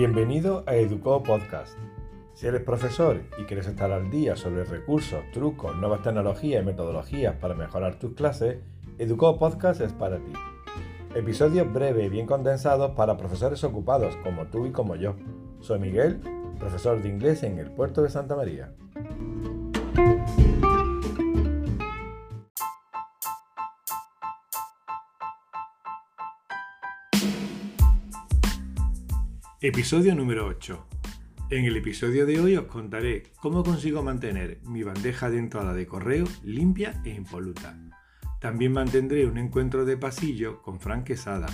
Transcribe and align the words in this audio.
Bienvenido 0.00 0.64
a 0.66 0.76
Educo 0.76 1.22
Podcast. 1.22 1.76
Si 2.32 2.46
eres 2.46 2.62
profesor 2.62 3.20
y 3.36 3.44
quieres 3.44 3.66
estar 3.66 3.92
al 3.92 4.10
día 4.10 4.34
sobre 4.34 4.64
recursos, 4.64 5.20
trucos, 5.30 5.76
nuevas 5.76 6.02
tecnologías 6.02 6.62
y 6.62 6.64
metodologías 6.64 7.36
para 7.36 7.54
mejorar 7.54 7.96
tus 7.96 8.14
clases, 8.14 8.60
Educo 8.96 9.38
Podcast 9.38 9.82
es 9.82 9.92
para 9.92 10.16
ti. 10.16 10.32
Episodios 11.14 11.70
breves 11.70 12.06
y 12.06 12.08
bien 12.08 12.24
condensados 12.24 12.92
para 12.92 13.18
profesores 13.18 13.62
ocupados 13.62 14.16
como 14.24 14.46
tú 14.46 14.64
y 14.64 14.72
como 14.72 14.96
yo. 14.96 15.16
Soy 15.60 15.78
Miguel, 15.78 16.18
profesor 16.58 17.02
de 17.02 17.08
inglés 17.10 17.42
en 17.42 17.58
el 17.58 17.70
puerto 17.70 18.00
de 18.00 18.08
Santa 18.08 18.34
María. 18.34 18.72
Episodio 29.62 30.14
número 30.14 30.46
8. 30.46 30.86
En 31.50 31.66
el 31.66 31.76
episodio 31.76 32.24
de 32.24 32.40
hoy 32.40 32.56
os 32.56 32.64
contaré 32.64 33.24
cómo 33.42 33.62
consigo 33.62 34.02
mantener 34.02 34.58
mi 34.62 34.82
bandeja 34.82 35.28
de 35.28 35.36
entrada 35.36 35.74
de 35.74 35.86
correo 35.86 36.24
limpia 36.42 36.98
e 37.04 37.10
impoluta. 37.10 37.78
También 38.40 38.72
mantendré 38.72 39.26
un 39.26 39.36
encuentro 39.36 39.84
de 39.84 39.98
pasillo 39.98 40.62
con 40.62 40.80
Frank 40.80 41.04
Quesada, 41.04 41.48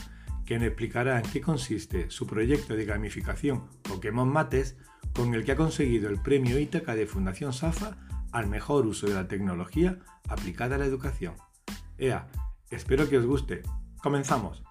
quien 0.45 0.62
explicará 0.62 1.19
en 1.19 1.29
qué 1.29 1.41
consiste 1.41 2.09
su 2.09 2.29
proyecto 2.29 2.77
de 2.77 2.84
gamificación 2.84 3.66
Pokémon 3.82 4.29
Mates, 4.29 4.77
con 5.12 5.34
el 5.34 5.45
que 5.45 5.51
ha 5.51 5.57
conseguido 5.57 6.09
el 6.09 6.23
premio 6.23 6.60
Ítaca 6.60 6.95
de 6.95 7.09
Fundación 7.09 7.52
SAFA 7.52 7.96
al 8.30 8.46
mejor 8.46 8.87
uso 8.87 9.09
de 9.09 9.15
la 9.15 9.27
tecnología 9.27 9.98
aplicada 10.29 10.77
a 10.77 10.79
la 10.79 10.87
educación. 10.87 11.34
Ea, 11.98 12.29
espero 12.70 13.09
que 13.09 13.18
os 13.18 13.27
guste. 13.27 13.62
¡Comenzamos! 14.01 14.65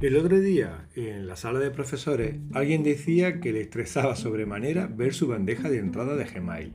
El 0.00 0.16
otro 0.16 0.40
día, 0.40 0.86
en 0.96 1.26
la 1.26 1.36
sala 1.36 1.58
de 1.58 1.70
profesores, 1.70 2.36
alguien 2.54 2.82
decía 2.82 3.38
que 3.38 3.52
le 3.52 3.60
estresaba 3.60 4.16
sobremanera 4.16 4.86
ver 4.86 5.12
su 5.12 5.28
bandeja 5.28 5.68
de 5.68 5.76
entrada 5.76 6.16
de 6.16 6.24
Gmail, 6.24 6.72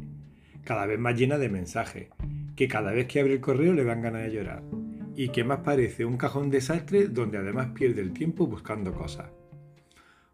cada 0.64 0.86
vez 0.86 1.00
más 1.00 1.18
llena 1.18 1.40
de 1.40 1.50
mensajes, 1.50 2.10
que 2.56 2.68
cada 2.68 2.92
vez 2.92 3.08
que 3.08 3.20
abre 3.20 3.34
el 3.34 3.42
correo 3.42 3.74
le 3.74 3.84
dan 3.84 4.04
ganas 4.04 4.22
de 4.22 4.32
llorar, 4.32 4.62
y 5.16 5.30
que 5.30 5.44
más 5.44 5.62
parece 5.62 6.06
un 6.06 6.18
cajón 6.18 6.52
desastre 6.52 7.08
donde 7.08 7.40
además 7.40 7.70
pierde 7.74 8.02
el 8.02 8.14
tiempo 8.14 8.46
buscando 8.46 8.94
cosas. 8.94 9.32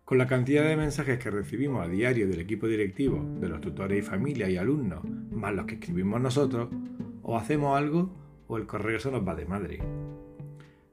Con 0.04 0.18
la 0.18 0.28
cantidad 0.28 0.66
de 0.66 0.76
mensajes 0.76 1.18
que 1.18 1.32
recibimos 1.32 1.86
a 1.86 1.90
diario 1.90 2.28
del 2.28 2.42
equipo 2.42 2.68
directivo, 2.68 3.26
de 3.40 3.48
los 3.48 3.62
tutores 3.62 4.00
y 4.00 4.02
familia 4.06 4.50
y 4.50 4.58
alumnos, 4.58 5.06
más 5.32 5.56
los 5.56 5.66
que 5.66 5.76
escribimos 5.76 6.20
nosotros, 6.20 6.68
o 7.22 7.38
hacemos 7.38 7.78
algo 7.78 8.14
o 8.50 8.58
el 8.58 8.68
correo 8.68 9.00
se 9.00 9.12
nos 9.12 9.26
va 9.26 9.34
de 9.34 9.46
madre. 9.46 9.80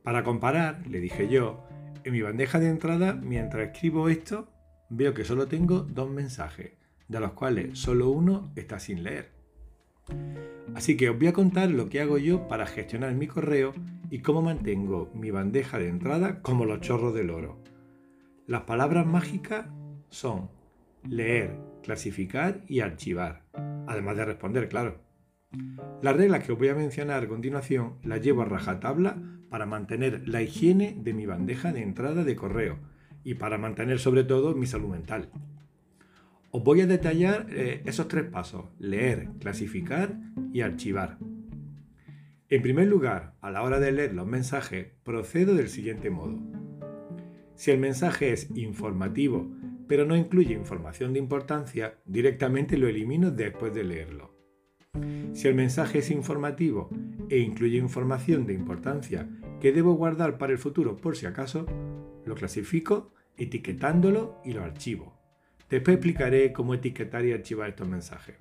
Para 0.05 0.23
comparar, 0.23 0.87
le 0.87 1.01
dije 1.01 1.29
yo, 1.29 1.68
en 2.05 2.13
mi 2.13 2.23
bandeja 2.23 2.59
de 2.59 2.69
entrada, 2.69 3.15
mientras 3.15 3.69
escribo 3.69 4.09
esto, 4.09 4.49
veo 4.91 5.15
que 5.15 5.25
solo 5.25 5.49
tengo 5.49 5.81
dos 5.81 6.11
mensajes, 6.11 6.73
de 7.09 7.21
los 7.21 7.33
cuales 7.33 7.79
solo 7.79 8.11
uno 8.11 8.53
está 8.57 8.79
sin 8.79 9.03
leer. 9.03 9.31
Así 10.75 10.97
que 10.97 11.11
os 11.11 11.19
voy 11.19 11.29
a 11.29 11.33
contar 11.33 11.71
lo 11.71 11.89
que 11.89 12.01
hago 12.01 12.19
yo 12.19 12.49
para 12.49 12.67
gestionar 12.67 13.15
mi 13.15 13.27
correo 13.27 13.75
y 14.11 14.21
cómo 14.21 14.43
mantengo 14.43 15.11
mi 15.15 15.31
bandeja 15.31 15.79
de 15.79 15.89
entrada 15.89 16.41
como 16.43 16.65
los 16.65 16.81
chorros 16.81 17.15
del 17.15 17.31
oro. 17.31 17.63
Las 18.47 18.63
palabras 18.63 19.07
mágicas 19.07 19.67
son 20.09 20.51
leer, 21.07 21.59
clasificar 21.83 22.63
y 22.67 22.81
archivar, 22.81 23.45
además 23.87 24.17
de 24.17 24.25
responder, 24.25 24.69
claro. 24.69 25.01
Las 26.03 26.17
reglas 26.17 26.45
que 26.45 26.53
os 26.53 26.59
voy 26.59 26.69
a 26.69 26.75
mencionar 26.75 27.25
a 27.25 27.29
continuación 27.29 27.99
las 28.03 28.21
llevo 28.21 28.43
a 28.43 28.47
rajatabla 28.47 29.17
para 29.51 29.67
mantener 29.67 30.29
la 30.29 30.43
higiene 30.43 30.97
de 30.99 31.15
mi 31.15 31.27
bandeja 31.27 31.73
de 31.73 31.83
entrada 31.83 32.25
de 32.25 32.37
correo 32.37 32.79
y 33.25 33.35
para 33.35 33.59
mantener 33.59 33.99
sobre 33.99 34.25
todo 34.25 34.55
mi 34.55 34.67
salud 34.67 34.89
mental. 34.89 35.31
Os 36.51 36.65
voy 36.65 36.81
a 36.81 36.87
detallar 36.87 37.47
eh, 37.51 37.83
esos 37.85 38.09
tres 38.09 38.25
pasos, 38.25 38.67
leer, 38.79 39.29
clasificar 39.39 40.19
y 40.53 40.63
archivar. 40.63 41.19
En 42.49 42.63
primer 42.63 42.87
lugar, 42.87 43.35
a 43.43 43.51
la 43.51 43.63
hora 43.63 43.79
de 43.79 43.93
leer 43.93 44.15
los 44.15 44.27
mensajes, 44.27 44.89
procedo 45.05 45.55
del 45.55 45.69
siguiente 45.69 46.09
modo. 46.09 46.39
Si 47.55 47.71
el 47.71 47.79
mensaje 47.79 48.33
es 48.33 48.51
informativo, 48.57 49.51
pero 49.87 50.07
no 50.07 50.17
incluye 50.17 50.55
información 50.55 51.13
de 51.13 51.19
importancia, 51.19 51.99
directamente 52.07 52.79
lo 52.79 52.89
elimino 52.89 53.31
después 53.31 53.75
de 53.75 53.85
leerlo. 53.85 54.38
Si 55.33 55.47
el 55.47 55.55
mensaje 55.55 55.99
es 55.99 56.11
informativo 56.11 56.91
e 57.29 57.39
incluye 57.39 57.79
información 57.79 58.47
de 58.47 58.55
importancia 58.55 59.29
que 59.61 59.73
debo 59.73 59.95
guardar 59.95 60.39
para 60.39 60.53
el 60.53 60.59
futuro 60.59 60.97
por 60.97 61.17
si 61.17 61.27
acaso, 61.27 61.67
lo 62.25 62.35
clasifico 62.35 63.13
etiquetándolo 63.37 64.41
y 64.45 64.53
lo 64.53 64.65
archivo. 64.65 65.17
Después 65.71 65.97
explicaré 65.97 66.53
cómo 66.53 66.75
etiquetar 66.75 67.25
y 67.25 67.33
archivar 67.33 67.69
estos 67.69 67.89
mensajes. 67.89 68.37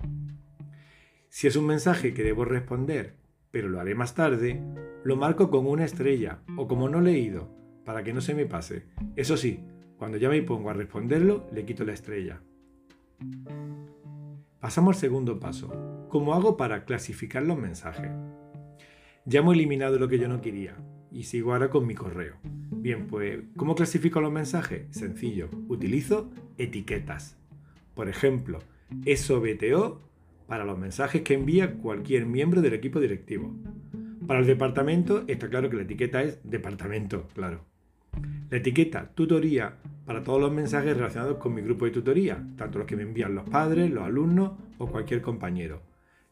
Si 1.28 1.46
es 1.46 1.56
un 1.56 1.66
mensaje 1.66 2.14
que 2.14 2.24
debo 2.24 2.44
responder, 2.44 3.14
pero 3.50 3.68
lo 3.68 3.80
haré 3.80 3.94
más 3.94 4.14
tarde, 4.14 4.62
lo 5.04 5.16
marco 5.16 5.50
con 5.50 5.66
una 5.66 5.84
estrella 5.84 6.40
o 6.56 6.66
como 6.66 6.88
no 6.88 7.00
leído, 7.00 7.48
para 7.84 8.02
que 8.02 8.12
no 8.12 8.20
se 8.20 8.34
me 8.34 8.46
pase. 8.46 8.86
Eso 9.14 9.36
sí, 9.36 9.60
cuando 9.98 10.16
ya 10.16 10.28
me 10.28 10.42
pongo 10.42 10.70
a 10.70 10.74
responderlo, 10.74 11.46
le 11.52 11.64
quito 11.64 11.84
la 11.84 11.92
estrella. 11.92 12.40
Pasamos 14.60 14.96
al 14.96 15.00
segundo 15.00 15.38
paso. 15.38 15.97
¿Cómo 16.08 16.32
hago 16.32 16.56
para 16.56 16.86
clasificar 16.86 17.42
los 17.42 17.58
mensajes? 17.58 18.10
Ya 19.26 19.40
hemos 19.40 19.54
eliminado 19.54 19.98
lo 19.98 20.08
que 20.08 20.18
yo 20.18 20.26
no 20.26 20.40
quería 20.40 20.74
y 21.12 21.24
sigo 21.24 21.52
ahora 21.52 21.68
con 21.68 21.86
mi 21.86 21.94
correo. 21.94 22.36
Bien, 22.42 23.06
pues, 23.06 23.40
¿cómo 23.56 23.74
clasifico 23.74 24.22
los 24.22 24.32
mensajes? 24.32 24.86
Sencillo, 24.90 25.50
utilizo 25.68 26.30
etiquetas. 26.56 27.36
Por 27.94 28.08
ejemplo, 28.08 28.60
SOBTO 29.04 30.00
para 30.46 30.64
los 30.64 30.78
mensajes 30.78 31.20
que 31.20 31.34
envía 31.34 31.74
cualquier 31.74 32.24
miembro 32.24 32.62
del 32.62 32.72
equipo 32.72 33.00
directivo. 33.00 33.54
Para 34.26 34.40
el 34.40 34.46
departamento 34.46 35.24
está 35.26 35.50
claro 35.50 35.68
que 35.68 35.76
la 35.76 35.82
etiqueta 35.82 36.22
es 36.22 36.40
departamento, 36.42 37.28
claro. 37.34 37.66
La 38.48 38.56
etiqueta 38.56 39.10
tutoría 39.14 39.76
para 40.06 40.22
todos 40.22 40.40
los 40.40 40.52
mensajes 40.52 40.96
relacionados 40.96 41.36
con 41.36 41.52
mi 41.52 41.60
grupo 41.60 41.84
de 41.84 41.90
tutoría, 41.90 42.42
tanto 42.56 42.78
los 42.78 42.86
que 42.86 42.96
me 42.96 43.02
envían 43.02 43.34
los 43.34 43.46
padres, 43.50 43.90
los 43.90 44.04
alumnos 44.04 44.52
o 44.78 44.86
cualquier 44.86 45.20
compañero. 45.20 45.87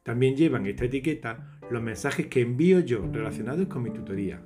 También 0.06 0.37
llevan 0.37 0.67
esta 0.67 0.84
etiqueta 0.84 1.59
los 1.69 1.83
mensajes 1.83 2.28
que 2.28 2.41
envío 2.41 2.78
yo 2.78 3.05
relacionados 3.12 3.67
con 3.67 3.83
mi 3.83 3.91
tutoría. 3.91 4.41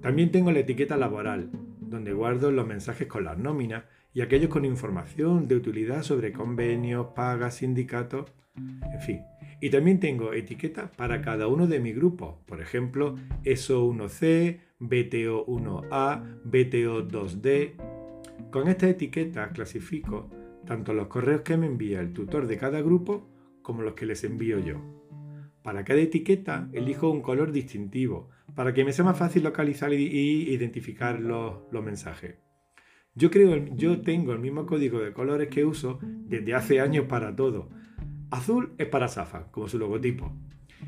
También 0.00 0.32
tengo 0.32 0.50
la 0.52 0.60
etiqueta 0.60 0.96
laboral, 0.96 1.50
donde 1.80 2.14
guardo 2.14 2.50
los 2.50 2.66
mensajes 2.66 3.06
con 3.06 3.24
las 3.24 3.36
nóminas 3.36 3.84
y 4.14 4.22
aquellos 4.22 4.48
con 4.48 4.64
información 4.64 5.48
de 5.48 5.56
utilidad 5.56 6.02
sobre 6.02 6.32
convenios, 6.32 7.08
pagas, 7.14 7.56
sindicatos, 7.56 8.32
en 8.56 9.00
fin. 9.02 9.20
Y 9.60 9.68
también 9.68 10.00
tengo 10.00 10.32
etiquetas 10.32 10.88
para 10.96 11.20
cada 11.20 11.46
uno 11.46 11.66
de 11.66 11.80
mis 11.80 11.94
grupos, 11.94 12.36
por 12.46 12.62
ejemplo, 12.62 13.16
ESO1C, 13.44 14.60
BTO1A, 14.80 16.42
BTO2D, 16.42 17.72
con 18.50 18.68
esta 18.68 18.88
etiqueta 18.88 19.50
clasifico 19.50 20.30
tanto 20.64 20.94
los 20.94 21.08
correos 21.08 21.42
que 21.42 21.58
me 21.58 21.66
envía 21.66 22.00
el 22.00 22.14
tutor 22.14 22.46
de 22.46 22.56
cada 22.56 22.80
grupo 22.80 23.28
como 23.64 23.82
los 23.82 23.94
que 23.94 24.06
les 24.06 24.22
envío 24.22 24.60
yo. 24.60 24.76
Para 25.62 25.82
cada 25.84 26.00
etiqueta 26.00 26.68
elijo 26.72 27.10
un 27.10 27.22
color 27.22 27.50
distintivo 27.50 28.28
para 28.54 28.74
que 28.74 28.84
me 28.84 28.92
sea 28.92 29.06
más 29.06 29.18
fácil 29.18 29.42
localizar 29.42 29.92
y 29.92 30.52
identificar 30.52 31.18
los, 31.18 31.62
mensajes. 31.82 32.36
Yo, 33.14 33.30
creo, 33.30 33.64
yo 33.74 34.02
tengo 34.02 34.32
el 34.32 34.38
mismo 34.38 34.66
código 34.66 35.00
de 35.00 35.14
colores 35.14 35.48
que 35.48 35.64
uso 35.64 35.98
desde 36.02 36.54
hace 36.54 36.80
años 36.80 37.06
para 37.06 37.34
todo. 37.34 37.70
Azul 38.30 38.74
es 38.76 38.86
para 38.86 39.08
SAFA, 39.08 39.50
como 39.50 39.66
su 39.66 39.78
logotipo. 39.78 40.36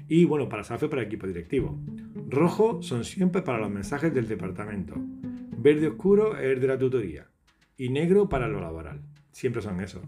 Y 0.09 0.27
bueno, 0.27 0.49
para 0.49 0.63
SAFA 0.63 0.91
para 0.91 1.03
equipo 1.03 1.27
directivo. 1.27 1.81
Rojo 2.29 2.83
son 2.83 3.05
siempre 3.05 3.41
para 3.41 3.59
los 3.59 3.71
mensajes 3.71 4.13
del 4.13 4.29
departamento. 4.29 4.95
Verde 5.57 5.89
oscuro 5.89 6.37
es 6.37 6.61
de 6.61 6.67
la 6.67 6.79
tutoría 6.79 7.27
y 7.79 7.89
negro 7.89 8.29
para 8.29 8.47
lo 8.47 8.61
laboral. 8.61 9.01
Siempre 9.33 9.63
son 9.63 9.81
esos. 9.81 10.03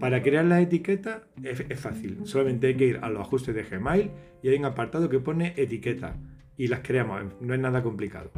Para 0.00 0.22
crear 0.22 0.44
las 0.44 0.62
etiquetas 0.62 1.22
es, 1.42 1.80
fácil. 1.80 2.20
Solamente 2.24 2.68
hay 2.68 2.76
que 2.76 2.86
ir 2.86 2.98
a 3.02 3.10
los 3.10 3.20
ajustes 3.20 3.54
de 3.54 3.64
Gmail 3.64 4.10
y 4.42 4.48
hay 4.48 4.56
un 4.56 4.64
apartado 4.64 5.08
que 5.08 5.18
pone 5.18 5.54
etiqueta 5.56 6.16
y 6.56 6.68
las 6.68 6.80
creamos. 6.80 7.24
No 7.40 7.52
es 7.52 7.60
nada 7.60 7.82
complicado. 7.82 8.30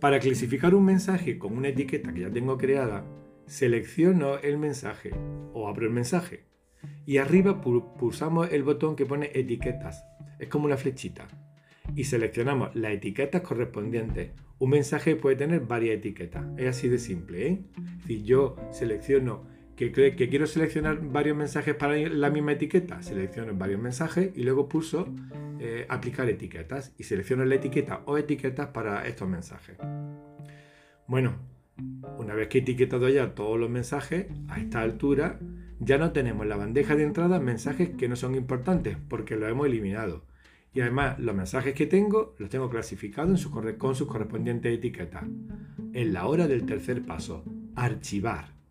Para 0.00 0.18
clasificar 0.18 0.74
un 0.74 0.84
mensaje 0.84 1.38
con 1.38 1.56
una 1.56 1.68
etiqueta 1.68 2.12
que 2.12 2.22
ya 2.22 2.30
tengo 2.30 2.58
creada, 2.58 3.04
selecciono 3.46 4.38
el 4.38 4.58
mensaje 4.58 5.12
o 5.52 5.68
abro 5.68 5.86
el 5.86 5.92
mensaje. 5.92 6.46
y 7.06 7.18
arriba 7.18 7.60
pulsamos 7.60 8.52
el 8.52 8.64
botón 8.64 8.96
que 8.96 9.06
pone 9.06 9.30
etiquetas. 9.34 10.04
Es 10.40 10.48
como 10.48 10.66
una 10.66 10.76
flechita. 10.76 11.28
Y 11.94 12.04
seleccionamos 12.04 12.74
las 12.74 12.92
etiquetas 12.92 13.42
correspondientes. 13.42 14.32
Un 14.58 14.70
mensaje 14.70 15.14
puede 15.14 15.36
tener 15.36 15.60
varias 15.60 15.98
etiquetas. 15.98 16.44
Es 16.56 16.66
así 16.66 16.88
de 16.88 16.98
simple. 16.98 17.46
¿eh? 17.46 17.64
Si 18.06 18.24
yo 18.24 18.56
selecciono 18.72 19.52
que, 19.76 19.90
quiero 19.92 20.46
seleccionar 20.46 21.00
varios 21.00 21.36
mensajes 21.36 21.74
para 21.74 21.96
la 21.96 22.30
misma 22.30 22.52
etiqueta, 22.52 23.02
selecciono 23.02 23.54
varios 23.54 23.80
mensajes 23.80 24.30
y 24.34 24.42
luego 24.42 24.68
pulso 24.68 25.08
eh, 25.58 25.86
aplicar 25.88 26.28
etiquetas 26.28 26.94
y 26.98 27.04
selecciono 27.04 27.44
la 27.44 27.54
etiqueta 27.54 28.02
o 28.06 28.18
etiquetas 28.18 28.68
para 28.68 29.06
estos 29.06 29.28
mensajes. 29.28 29.76
Bueno, 31.06 31.36
una 32.18 32.34
vez 32.34 32.48
que 32.48 32.58
he 32.58 32.60
etiquetado 32.60 33.08
ya 33.08 33.34
todos 33.34 33.58
los 33.58 33.70
mensajes, 33.70 34.26
a 34.48 34.60
esta 34.60 34.82
altura 34.82 35.38
ya 35.80 35.98
no 35.98 36.12
tenemos 36.12 36.44
en 36.44 36.48
la 36.50 36.56
bandeja 36.56 36.94
de 36.94 37.02
entrada 37.02 37.40
mensajes 37.40 37.90
que 37.90 38.08
no 38.08 38.16
son 38.16 38.34
importantes 38.34 38.96
porque 39.08 39.36
los 39.36 39.50
hemos 39.50 39.66
eliminado. 39.66 40.24
Y 40.74 40.80
además 40.80 41.18
los 41.18 41.34
mensajes 41.34 41.74
que 41.74 41.86
tengo 41.86 42.34
los 42.38 42.48
tengo 42.48 42.70
clasificados 42.70 43.46
con 43.78 43.94
sus 43.94 44.08
correspondientes 44.08 44.78
etiquetas. 44.78 45.24
En 45.92 46.12
la 46.12 46.26
hora 46.26 46.46
del 46.46 46.64
tercer 46.64 47.02
paso, 47.02 47.44
archivar. 47.74 48.61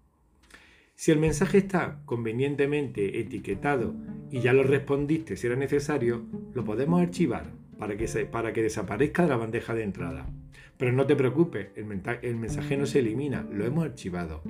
Si 1.01 1.09
el 1.09 1.17
mensaje 1.17 1.57
está 1.57 1.97
convenientemente 2.05 3.19
etiquetado 3.19 3.95
y 4.29 4.41
ya 4.41 4.53
lo 4.53 4.61
respondiste 4.61 5.35
si 5.35 5.47
era 5.47 5.55
necesario, 5.55 6.27
lo 6.53 6.63
podemos 6.63 7.01
archivar 7.01 7.47
para 7.79 7.97
que, 7.97 8.05
para 8.27 8.53
que 8.53 8.61
desaparezca 8.61 9.23
de 9.23 9.29
la 9.29 9.37
bandeja 9.37 9.73
de 9.73 9.81
entrada. 9.81 10.29
Pero 10.77 10.91
no 10.91 11.07
te 11.07 11.15
preocupes, 11.15 11.69
el, 11.75 11.85
mensaje 11.85 12.77
no 12.77 12.85
se 12.85 12.99
elimina, 12.99 13.41
lo 13.51 13.65
hemos 13.65 13.83
archivado. 13.83 14.43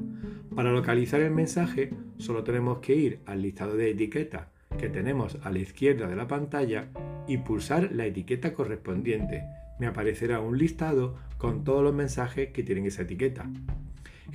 Para 0.54 0.74
localizar 0.74 1.22
el 1.22 1.32
mensaje 1.32 1.92
solo 2.18 2.44
tenemos 2.44 2.80
que 2.80 2.96
ir 2.96 3.20
al 3.28 3.42
listado 3.42 3.78
de 3.78 3.92
etiquetas 3.92 4.48
que 4.78 4.90
tenemos 4.90 5.38
a 5.44 5.52
la 5.52 5.60
izquierda 5.60 6.08
de 6.08 6.18
la 6.18 6.28
pantalla 6.28 6.90
y 7.30 7.38
pulsar 7.38 7.94
la 7.94 8.08
etiqueta 8.08 8.54
correspondiente. 8.54 9.46
Me 9.80 9.88
aparecerá 9.88 10.42
un 10.42 10.58
listado 10.58 11.16
con 11.38 11.64
todos 11.64 11.82
los 11.82 11.94
mensajes 11.94 12.50
que 12.50 12.64
tienen 12.64 12.88
esa 12.88 13.04
etiqueta. 13.04 13.50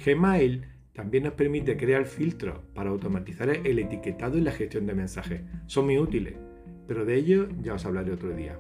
Gmail 0.03 0.76
también 0.97 1.25
nos 1.25 1.35
permite 1.35 1.77
crear 1.77 2.07
filtros 2.07 2.59
para 2.75 2.89
automatizar 2.89 3.51
el 3.51 3.79
etiquetado 3.79 4.39
y 4.39 4.41
la 4.41 4.51
gestión 4.51 4.87
de 4.87 4.95
mensajes. 4.95 5.43
Son 5.67 5.85
muy 5.85 5.99
útiles, 5.99 6.37
pero 6.89 7.05
de 7.05 7.17
ello 7.17 7.49
ya 7.61 7.75
os 7.75 7.85
hablaré 7.85 8.13
otro 8.13 8.35
día. 8.35 8.59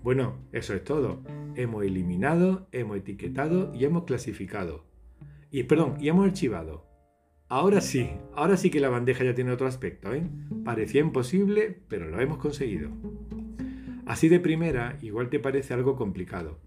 Bueno, 0.00 0.36
eso 0.52 0.74
es 0.74 0.84
todo. 0.84 1.24
Hemos 1.56 1.84
eliminado, 1.84 2.68
hemos 2.70 2.98
etiquetado 2.98 3.74
y 3.74 3.84
hemos 3.84 4.04
clasificado. 4.04 4.84
Y 5.50 5.64
perdón, 5.64 5.96
y 5.98 6.08
hemos 6.08 6.26
archivado. 6.26 6.86
Ahora 7.48 7.80
sí, 7.80 8.10
ahora 8.36 8.56
sí 8.56 8.70
que 8.70 8.78
la 8.78 8.88
bandeja 8.88 9.24
ya 9.24 9.34
tiene 9.34 9.50
otro 9.50 9.66
aspecto, 9.66 10.14
¿eh? 10.14 10.22
Parecía 10.64 11.00
imposible, 11.00 11.80
pero 11.88 12.08
lo 12.08 12.20
hemos 12.20 12.38
conseguido. 12.38 12.90
Así 14.06 14.28
de 14.28 14.38
primera, 14.38 14.98
igual 15.02 15.30
te 15.30 15.40
parece 15.40 15.74
algo 15.74 15.96
complicado, 15.96 16.60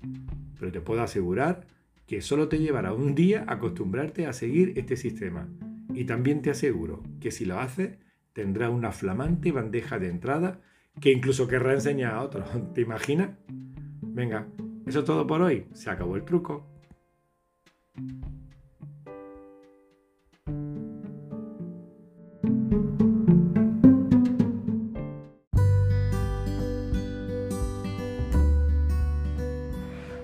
pero 0.59 0.73
te 0.73 0.81
puedo 0.81 1.01
asegurar 1.01 1.67
que 2.09 2.23
solo 2.23 2.47
te 2.47 2.57
llevará 2.57 2.91
un 2.91 3.13
día 3.13 3.45
acostumbrarte 3.47 4.25
a 4.25 4.33
seguir 4.33 4.73
este 4.77 4.97
sistema. 4.97 5.47
Y 5.93 6.05
también 6.05 6.41
te 6.41 6.49
aseguro 6.49 7.03
que 7.21 7.29
si 7.29 7.45
lo 7.45 7.59
haces, 7.59 7.99
tendrás 8.33 8.71
una 8.71 8.91
flamante 8.91 9.51
bandeja 9.51 9.99
de 9.99 10.09
entrada 10.09 10.59
que 10.99 11.11
incluso 11.11 11.47
querrá 11.47 11.73
enseñar 11.73 12.15
a 12.15 12.23
otros. 12.23 12.49
¿Te 12.73 12.81
imaginas? 12.81 13.37
Venga, 14.01 14.47
eso 14.87 14.99
es 14.99 15.05
todo 15.05 15.27
por 15.27 15.43
hoy. 15.43 15.67
Se 15.73 15.91
acabó 15.91 16.15
el 16.15 16.25
truco. 16.25 16.67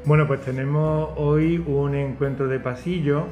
Bueno, 0.05 0.27
pues 0.27 0.41
tenemos 0.41 1.09
hoy 1.15 1.57
un 1.65 1.95
encuentro 1.95 2.47
de 2.47 2.59
pasillo 2.59 3.25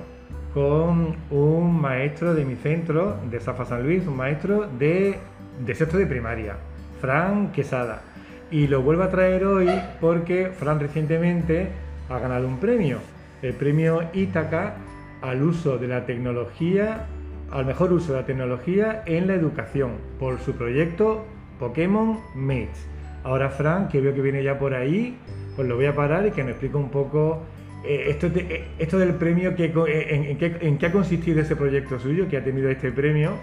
con 0.55 1.15
un 1.29 1.79
maestro 1.79 2.33
de 2.33 2.45
mi 2.45 2.55
centro, 2.55 3.15
de 3.29 3.39
Safa 3.39 3.63
San 3.63 3.83
Luis, 3.83 4.07
un 4.07 4.17
maestro 4.17 4.67
de, 4.79 5.19
de 5.63 5.75
sexto 5.75 5.99
de 5.99 6.07
primaria. 6.07 6.55
Fran 6.99 7.51
Quesada. 7.51 8.01
Y 8.49 8.65
lo 8.65 8.81
vuelvo 8.81 9.03
a 9.03 9.09
traer 9.09 9.45
hoy 9.45 9.69
porque 10.01 10.47
Fran 10.47 10.79
recientemente 10.79 11.67
ha 12.09 12.17
ganado 12.17 12.47
un 12.47 12.57
premio, 12.57 12.97
el 13.43 13.53
premio 13.53 14.01
Ítaca 14.11 14.73
al 15.21 15.43
uso 15.43 15.77
de 15.77 15.87
la 15.87 16.07
tecnología, 16.07 17.05
al 17.51 17.67
mejor 17.67 17.93
uso 17.93 18.13
de 18.13 18.21
la 18.21 18.25
tecnología 18.25 19.03
en 19.05 19.27
la 19.27 19.35
educación, 19.35 19.91
por 20.19 20.39
su 20.39 20.53
proyecto 20.53 21.23
Pokémon 21.59 22.17
Mates. 22.33 22.87
Ahora 23.23 23.51
Fran, 23.51 23.89
que 23.89 24.01
veo 24.01 24.15
que 24.15 24.21
viene 24.21 24.43
ya 24.43 24.57
por 24.57 24.73
ahí, 24.73 25.19
pues 25.55 25.67
lo 25.67 25.75
voy 25.75 25.85
a 25.85 25.95
parar 25.95 26.25
y 26.27 26.31
que 26.31 26.41
nos 26.41 26.51
explique 26.51 26.77
un 26.77 26.89
poco 26.89 27.43
eh, 27.85 28.05
esto, 28.07 28.27
eh, 28.27 28.67
esto, 28.79 28.97
del 28.97 29.15
premio, 29.15 29.55
que, 29.55 29.65
en, 29.65 30.37
qué, 30.37 30.57
en 30.61 30.77
qué 30.77 30.85
ha 30.85 30.91
consistido 30.91 31.41
ese 31.41 31.55
proyecto 31.55 31.99
suyo, 31.99 32.27
que 32.29 32.37
ha 32.37 32.43
tenido 32.43 32.69
este 32.69 32.91
premio 32.91 33.37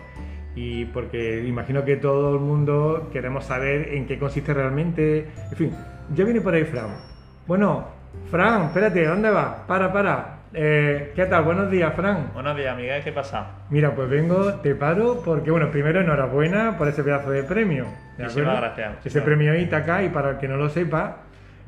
y 0.55 0.87
porque 0.87 1.45
imagino 1.47 1.85
que 1.85 1.97
todo 1.97 2.35
el 2.35 2.41
mundo 2.41 3.09
queremos 3.13 3.45
saber 3.45 3.95
en 3.95 4.07
qué 4.07 4.19
consiste 4.19 4.53
realmente. 4.53 5.29
En 5.51 5.57
fin, 5.57 5.77
ya 6.15 6.25
viene 6.25 6.41
por 6.41 6.55
ahí 6.55 6.65
Fran. 6.65 6.97
Bueno, 7.47 7.87
Fran, 8.31 8.65
espérate, 8.65 9.07
¿dónde 9.07 9.31
vas? 9.31 9.61
Para, 9.67 9.93
para. 9.93 10.37
Eh, 10.53 11.13
¿Qué 11.15 11.27
tal? 11.27 11.45
Buenos 11.45 11.71
días, 11.71 11.95
Fran. 11.95 12.31
Buenos 12.35 12.57
días, 12.57 12.77
Miguel, 12.77 13.05
¿qué 13.05 13.13
pasa? 13.13 13.47
Mira, 13.71 13.95
pues 13.95 14.11
vengo, 14.11 14.55
te 14.55 14.75
paro 14.75 15.23
porque, 15.25 15.51
bueno, 15.53 15.71
primero 15.71 16.01
enhorabuena 16.01 16.77
por 16.77 16.89
ese 16.89 17.05
pedazo 17.05 17.31
de 17.31 17.45
premio. 17.45 17.87
Muchísimas 18.19 18.57
gracias. 18.57 19.07
Ese 19.07 19.23
premio 19.23 19.55
Ítaca, 19.55 20.03
y 20.03 20.09
para 20.09 20.31
el 20.31 20.39
que 20.39 20.49
no 20.49 20.57
lo 20.57 20.69
sepa, 20.69 21.19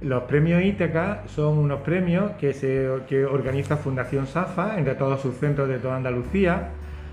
los 0.02 0.24
premios 0.24 0.62
Ítaca 0.62 1.22
son 1.26 1.58
unos 1.58 1.80
premios 1.80 2.32
que, 2.32 2.52
se, 2.52 2.88
organiza 2.88 3.76
Fundación 3.76 4.26
SAFA 4.26 4.78
entre 4.78 4.94
todos 4.94 5.20
sus 5.20 5.36
centros 5.36 5.68
de 5.68 5.78
toda 5.78 5.96
Andalucía 5.96 6.70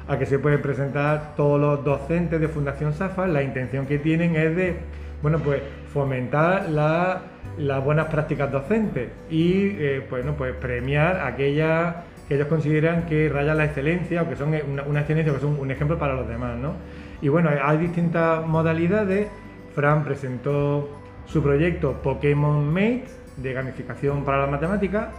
a 0.07 0.17
que 0.17 0.25
se 0.25 0.39
pueden 0.39 0.61
presentar 0.61 1.35
todos 1.35 1.59
los 1.59 1.83
docentes 1.85 2.41
de 2.41 2.47
Fundación 2.47 2.93
SAFA. 2.93 3.27
La 3.27 3.43
intención 3.43 3.85
que 3.85 3.99
tienen 3.99 4.35
es 4.35 4.55
de, 4.55 4.77
bueno, 5.21 5.37
pues 5.39 5.61
fomentar 5.93 6.69
las 6.69 7.83
buenas 7.83 8.07
prácticas 8.07 8.51
docentes 8.51 9.09
y, 9.29 9.75
eh, 9.77 10.05
bueno, 10.09 10.33
pues 10.35 10.55
premiar 10.55 11.21
aquellas 11.21 11.95
que 12.27 12.35
ellos 12.35 12.47
consideran 12.47 13.05
que 13.05 13.29
rayan 13.29 13.57
la 13.57 13.65
excelencia 13.65 14.23
o 14.23 14.29
que 14.29 14.35
son 14.35 14.49
una, 14.69 14.99
excelencia, 14.99 15.33
que 15.33 15.39
son 15.39 15.59
un 15.59 15.71
ejemplo 15.71 15.97
para 15.97 16.13
los 16.13 16.27
demás, 16.27 16.57
¿no? 16.57 16.73
Y 17.21 17.27
bueno, 17.27 17.49
hay 17.63 17.77
distintas 17.77 18.45
modalidades. 18.45 19.27
Fran 19.75 20.03
presentó 20.03 20.89
su 21.31 21.41
proyecto 21.43 22.01
Pokémon 22.01 22.71
Mates 22.73 23.17
de 23.37 23.53
gamificación 23.53 24.25
para 24.25 24.39
la 24.39 24.47
matemática 24.47 25.11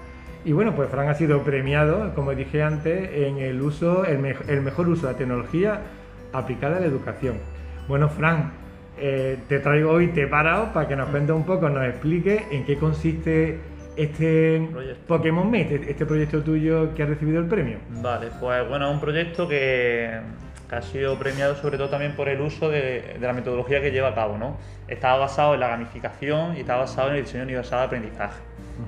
y 0.45 0.53
bueno, 0.53 0.75
pues 0.75 0.89
Fran 0.89 1.09
ha 1.09 1.15
sido 1.15 1.43
premiado, 1.43 2.15
como 2.15 2.35
dije 2.35 2.63
antes, 2.63 3.11
en 3.13 3.39
el 3.39 3.61
uso, 3.61 4.07
el, 4.07 4.19
mejor 4.19 4.89
uso 4.89 5.07
de 5.07 5.13
la 5.13 5.19
tecnología 5.19 5.81
aplicada 6.33 6.79
a 6.79 6.81
la 6.81 6.87
educación. 6.87 7.37
Bueno, 7.89 8.09
Fran, 8.09 8.53
eh, 8.99 9.39
te 9.49 9.59
traigo 9.59 9.91
hoy, 9.91 10.09
te 10.09 10.23
he 10.23 10.27
parado 10.27 10.73
para 10.73 10.89
que 10.89 10.97
nos 10.97 11.11
cuente 11.11 11.33
un 11.33 11.45
poco, 11.45 11.69
nos 11.69 11.85
explique 11.87 12.47
en 12.51 12.65
qué 12.65 12.77
consiste 12.77 13.59
este 13.97 14.67
Pokémon 15.07 15.47
Mate, 15.51 15.83
este 15.89 16.07
proyecto 16.07 16.43
tuyo 16.43 16.95
que 16.95 17.03
ha 17.03 17.07
recibido 17.07 17.41
el 17.41 17.47
premio. 17.47 17.79
Vale, 18.03 18.29
pues 18.41 18.67
bueno, 18.67 18.89
es 18.89 18.95
un 18.95 19.01
proyecto 19.01 19.47
que, 19.47 20.21
ha 20.77 20.83
sido 20.83 21.19
premiado 21.19 21.57
sobre 21.57 21.79
todo 21.79 21.89
también 21.89 22.13
por 22.13 22.29
el 22.29 22.41
uso 22.41 22.69
de, 22.69 23.17
de, 23.19 23.27
la 23.27 23.33
metodología 23.33 23.81
que 23.81 23.91
lleva 23.91 24.09
a 24.09 24.15
cabo, 24.15 24.39
¿no? 24.39 24.57
Estaba 24.89 25.19
basado 25.19 25.55
en 25.55 25.61
la 25.61 25.69
gamificación 25.69 26.57
y 26.57 26.61
estaba 26.61 26.81
basado 26.81 27.11
en 27.11 27.17
el 27.17 27.25
diseño 27.25 27.45
universal 27.45 27.81
de 27.81 27.85
aprendizaje. 27.87 28.41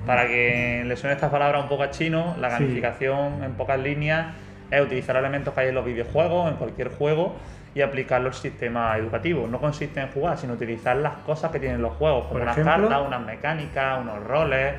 Para 0.05 0.27
que 0.27 0.83
le 0.85 0.97
suene 0.97 1.13
estas 1.13 1.31
palabras 1.31 1.61
un 1.63 1.69
poco 1.69 1.83
a 1.83 1.91
chino, 1.91 2.35
la 2.39 2.49
gamificación 2.49 3.43
en 3.43 3.53
pocas 3.53 3.79
líneas 3.79 4.33
es 4.69 4.81
utilizar 4.81 5.15
elementos 5.15 5.53
que 5.53 5.61
hay 5.61 5.69
en 5.69 5.75
los 5.75 5.85
videojuegos, 5.85 6.49
en 6.51 6.57
cualquier 6.57 6.89
juego, 6.89 7.35
y 7.75 7.81
aplicarlo 7.81 8.27
al 8.27 8.33
sistema 8.33 8.97
educativo. 8.97 9.47
No 9.47 9.59
consiste 9.59 9.99
en 9.99 10.09
jugar, 10.09 10.37
sino 10.37 10.53
utilizar 10.53 10.97
las 10.97 11.17
cosas 11.17 11.51
que 11.51 11.59
tienen 11.59 11.81
los 11.81 11.93
juegos, 11.93 12.27
como 12.27 12.41
unas 12.41 12.57
cartas, 12.57 13.01
unas 13.05 13.21
mecánicas, 13.21 14.01
unos 14.01 14.23
roles. 14.23 14.73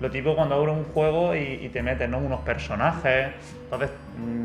Lo 0.00 0.10
tipo 0.10 0.34
cuando 0.34 0.56
abres 0.56 0.74
un 0.74 0.84
juego 0.84 1.34
y, 1.34 1.68
te 1.72 1.82
metes 1.82 2.08
¿no? 2.08 2.18
unos 2.18 2.40
personajes. 2.40 3.28
Entonces 3.64 3.90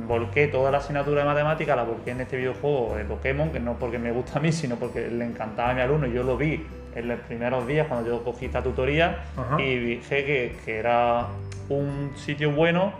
volqué 0.07 0.47
toda 0.47 0.71
la 0.71 0.77
asignatura 0.77 1.21
de 1.21 1.27
matemática, 1.27 1.75
la 1.75 1.83
volqué 1.83 2.11
en 2.11 2.21
este 2.21 2.37
videojuego 2.37 2.95
de 2.95 3.03
Pokémon, 3.03 3.51
que 3.51 3.59
no 3.59 3.73
porque 3.73 3.99
me 3.99 4.11
gusta 4.11 4.39
a 4.39 4.41
mí, 4.41 4.51
sino 4.51 4.75
porque 4.75 5.09
le 5.09 5.25
encantaba 5.25 5.71
a 5.71 5.73
mi 5.73 5.81
alumno. 5.81 6.07
Y 6.07 6.13
yo 6.13 6.23
lo 6.23 6.37
vi 6.37 6.65
en 6.95 7.07
los 7.07 7.19
primeros 7.21 7.67
días 7.67 7.87
cuando 7.87 8.09
yo 8.09 8.23
cogí 8.23 8.45
esta 8.45 8.63
tutoría 8.63 9.23
y 9.59 9.77
dije 9.77 10.25
que, 10.25 10.55
que, 10.65 10.77
era 10.77 11.27
un 11.69 12.11
sitio 12.15 12.51
bueno 12.51 12.93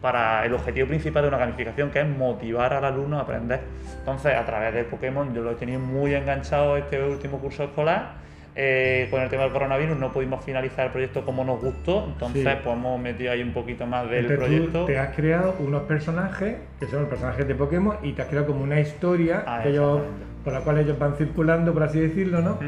para 0.00 0.44
el 0.44 0.54
objetivo 0.54 0.88
principal 0.88 1.22
de 1.22 1.28
una 1.28 1.38
gamificación, 1.38 1.90
que 1.90 2.00
es 2.00 2.08
motivar 2.08 2.72
al 2.72 2.84
alumno 2.84 3.18
a 3.18 3.22
aprender. 3.22 3.60
Entonces, 3.98 4.34
a 4.34 4.44
través 4.44 4.74
de 4.74 4.84
Pokémon, 4.84 5.34
yo 5.34 5.42
lo 5.42 5.52
he 5.52 5.54
tenido 5.54 5.80
muy 5.80 6.14
enganchado 6.14 6.76
este 6.76 7.02
último 7.02 7.38
curso 7.38 7.64
escolar 7.64 8.22
eh, 8.54 9.08
con 9.10 9.22
el 9.22 9.28
tema 9.30 9.44
del 9.44 9.52
coronavirus 9.52 9.96
no 9.96 10.12
pudimos 10.12 10.44
finalizar 10.44 10.86
el 10.86 10.92
proyecto 10.92 11.24
como 11.24 11.44
nos 11.44 11.60
gustó, 11.60 12.04
entonces 12.06 12.44
pues 12.62 12.76
hemos 12.76 13.00
metido 13.00 13.32
ahí 13.32 13.42
un 13.42 13.52
poquito 13.52 13.86
más 13.86 14.08
del 14.10 14.26
Entonces, 14.30 14.38
proyecto. 14.46 14.80
Tú 14.80 14.86
te 14.86 14.98
has 14.98 15.14
creado 15.16 15.54
unos 15.58 15.82
personajes 15.82 16.56
que 16.78 16.86
son 16.86 17.00
los 17.00 17.08
personajes 17.08 17.48
de 17.48 17.54
Pokémon 17.54 17.96
y 18.02 18.12
te 18.12 18.22
has 18.22 18.28
creado 18.28 18.46
como 18.48 18.62
una 18.62 18.78
historia 18.80 19.42
Ah, 19.46 19.60
que 19.62 19.70
ellos, 19.70 20.00
exactamente. 20.00 20.26
por 20.44 20.52
la 20.52 20.60
cual 20.60 20.78
ellos 20.78 20.98
van 20.98 21.16
circulando, 21.16 21.72
por 21.72 21.82
así 21.84 22.00
decirlo, 22.00 22.40
¿no? 22.42 22.58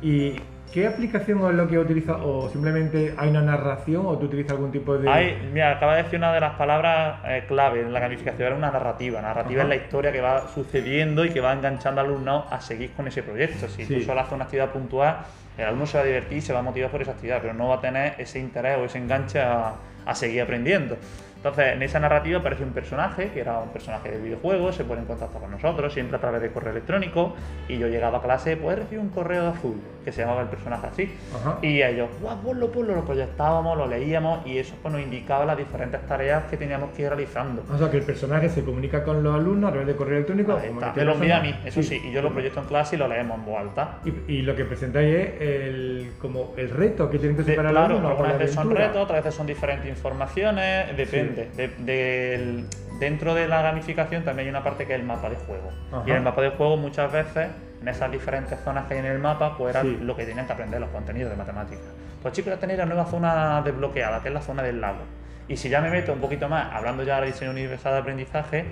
¿Y 0.00 0.36
qué 0.74 0.88
aplicación 0.88 1.38
es 1.48 1.54
lo 1.54 1.68
que 1.68 1.78
utilizas? 1.78 2.16
¿O 2.20 2.48
simplemente 2.50 3.14
hay 3.16 3.30
una 3.30 3.42
narración 3.42 4.04
o 4.06 4.18
tú 4.18 4.26
utilizas 4.26 4.50
algún 4.52 4.72
tipo 4.72 4.98
de...? 4.98 5.08
Hay, 5.08 5.48
mira, 5.52 5.70
acaba 5.70 5.94
de 5.94 6.02
decir 6.02 6.18
una 6.18 6.32
de 6.34 6.40
las 6.40 6.54
palabras 6.56 7.20
eh, 7.26 7.44
clave 7.46 7.80
en 7.82 7.92
la 7.92 8.00
gamificación, 8.00 8.48
era 8.48 8.56
una 8.56 8.72
narrativa. 8.72 9.22
Narrativa 9.22 9.62
Ajá. 9.62 9.72
es 9.72 9.78
la 9.78 9.84
historia 9.84 10.10
que 10.10 10.20
va 10.20 10.48
sucediendo 10.48 11.24
y 11.24 11.30
que 11.30 11.40
va 11.40 11.52
enganchando 11.52 12.00
al 12.00 12.08
alumnado 12.08 12.46
a 12.50 12.60
seguir 12.60 12.90
con 12.92 13.06
ese 13.06 13.22
proyecto. 13.22 13.68
Si 13.68 13.84
Sí. 13.84 13.94
tú 13.94 14.00
solo 14.02 14.20
haces 14.20 14.32
una 14.32 14.44
actividad 14.44 14.70
puntual, 14.70 15.18
el 15.56 15.64
alumno 15.64 15.86
se 15.86 15.96
va 15.96 16.02
a 16.02 16.06
divertir 16.06 16.38
y 16.38 16.40
se 16.40 16.52
va 16.52 16.58
a 16.58 16.62
motivar 16.62 16.90
por 16.90 17.00
esa 17.00 17.12
actividad, 17.12 17.38
pero 17.40 17.54
no 17.54 17.68
va 17.68 17.76
a 17.76 17.80
tener 17.80 18.14
ese 18.18 18.40
interés 18.40 18.76
o 18.76 18.84
ese 18.84 18.98
enganche 18.98 19.40
a, 19.40 19.74
a 20.06 20.14
seguir 20.14 20.42
aprendiendo. 20.42 20.96
Entonces, 21.36 21.74
en 21.74 21.82
esa 21.82 22.00
narrativa 22.00 22.38
aparece 22.38 22.62
un 22.64 22.70
personaje, 22.70 23.28
que 23.28 23.40
era 23.40 23.58
un 23.58 23.68
personaje 23.68 24.10
de 24.10 24.18
videojuego, 24.18 24.72
se 24.72 24.82
pone 24.82 25.02
en 25.02 25.06
contacto 25.06 25.38
con 25.38 25.50
nosotros, 25.50 25.92
siempre 25.92 26.16
a 26.16 26.20
través 26.20 26.40
de 26.40 26.48
correo 26.50 26.70
electrónico, 26.70 27.34
y 27.68 27.76
yo 27.76 27.86
llegaba 27.86 28.16
a 28.16 28.22
clase, 28.22 28.56
pues 28.56 28.78
recibí 28.78 28.96
un 28.98 29.10
correo 29.10 29.42
de 29.42 29.48
azul, 29.50 29.74
que 30.06 30.10
se 30.10 30.22
llamaba 30.22 30.40
el 30.40 30.48
personaje 30.48 30.86
así. 30.86 31.14
Ajá. 31.38 31.58
Y 31.60 31.82
ellos, 31.82 32.08
guau, 32.22 32.38
ponlo, 32.40 32.72
ponlo, 32.72 32.94
lo 32.94 33.04
proyectábamos, 33.04 33.76
lo 33.76 33.86
leíamos 33.86 34.46
y 34.46 34.56
eso 34.56 34.74
pues, 34.80 34.90
nos 34.94 35.02
indicaba 35.02 35.44
las 35.44 35.58
diferentes 35.58 36.00
tareas 36.06 36.44
que 36.44 36.56
teníamos 36.56 36.92
que 36.92 37.02
ir 37.02 37.08
realizando. 37.10 37.62
O 37.70 37.76
sea, 37.76 37.90
que 37.90 37.98
el 37.98 38.04
personaje 38.04 38.48
se 38.48 38.64
comunica 38.64 39.04
con 39.04 39.22
los 39.22 39.34
alumnos 39.34 39.68
a 39.68 39.72
través 39.72 39.88
de 39.88 39.96
correo 39.96 40.14
electrónico. 40.16 40.56
Ahí 40.56 40.70
está. 40.70 40.94
Me 40.96 41.04
lo 41.04 41.12
envía 41.12 41.36
a 41.36 41.42
mí, 41.42 41.54
eso 41.66 41.82
sí, 41.82 42.00
y 42.06 42.10
yo 42.10 42.22
lo 42.22 42.32
proyecto 42.32 42.60
en 42.60 42.66
clase 42.66 42.96
y 42.96 42.98
lo 42.98 43.06
leemos 43.06 43.36
en 43.38 43.44
voz 43.44 43.58
alta. 43.60 43.98
Y, 44.06 44.32
y 44.32 44.42
lo 44.42 44.56
que 44.56 44.64
presentáis 44.64 45.14
es 45.14 45.40
el, 45.42 46.12
como 46.22 46.54
el 46.56 46.70
reto 46.70 47.10
que 47.10 47.18
tienen 47.18 47.36
que 47.36 47.42
De- 47.42 47.52
superar 47.52 47.66
el 47.70 47.76
claro, 47.76 48.08
algunas 48.08 48.38
veces 48.38 48.54
son 48.54 48.70
retos, 48.74 49.02
otras 49.02 49.18
veces 49.22 49.34
son 49.34 49.46
diferentes 49.46 49.93
informaciones, 49.94 50.96
depende. 50.96 51.48
De- 51.56 51.68
del- 51.78 52.66
dentro 52.98 53.34
de 53.34 53.48
la 53.48 53.62
gamificación 53.62 54.24
también 54.24 54.46
hay 54.46 54.50
una 54.50 54.62
parte 54.62 54.86
que 54.86 54.94
es 54.94 55.00
el 55.00 55.06
mapa 55.06 55.28
de 55.28 55.36
juego. 55.36 55.70
Ajá. 55.92 56.02
Y 56.06 56.10
en 56.10 56.16
el 56.16 56.22
mapa 56.22 56.42
de 56.42 56.50
juego 56.50 56.76
muchas 56.76 57.10
veces, 57.12 57.48
en 57.80 57.88
esas 57.88 58.10
diferentes 58.10 58.58
zonas 58.60 58.86
que 58.86 58.94
hay 58.94 59.00
en 59.00 59.06
el 59.06 59.18
mapa, 59.18 59.56
pues 59.56 59.74
era 59.74 59.82
Sí. 59.82 59.98
lo 60.00 60.16
que 60.16 60.24
tenían 60.24 60.46
que 60.46 60.52
aprender 60.52 60.80
los 60.80 60.90
contenidos 60.90 61.30
de 61.30 61.36
matemáticas. 61.36 61.84
Pues 62.22 62.32
chicos, 62.34 62.52
ya 62.54 62.58
tenéis 62.58 62.78
la 62.78 62.86
nueva 62.86 63.04
zona 63.06 63.60
desbloqueada, 63.62 64.20
que 64.22 64.28
es 64.28 64.34
la 64.34 64.40
zona 64.40 64.62
del 64.62 64.80
lago. 64.80 65.00
Y 65.46 65.56
si 65.58 65.68
ya 65.68 65.80
me 65.82 65.90
meto 65.90 66.12
un 66.12 66.20
poquito 66.20 66.48
más, 66.48 66.72
hablando 66.72 67.02
ya 67.02 67.20
del 67.20 67.30
diseño 67.32 67.50
universal 67.50 67.92
de 67.92 67.98
aprendizaje, 67.98 68.64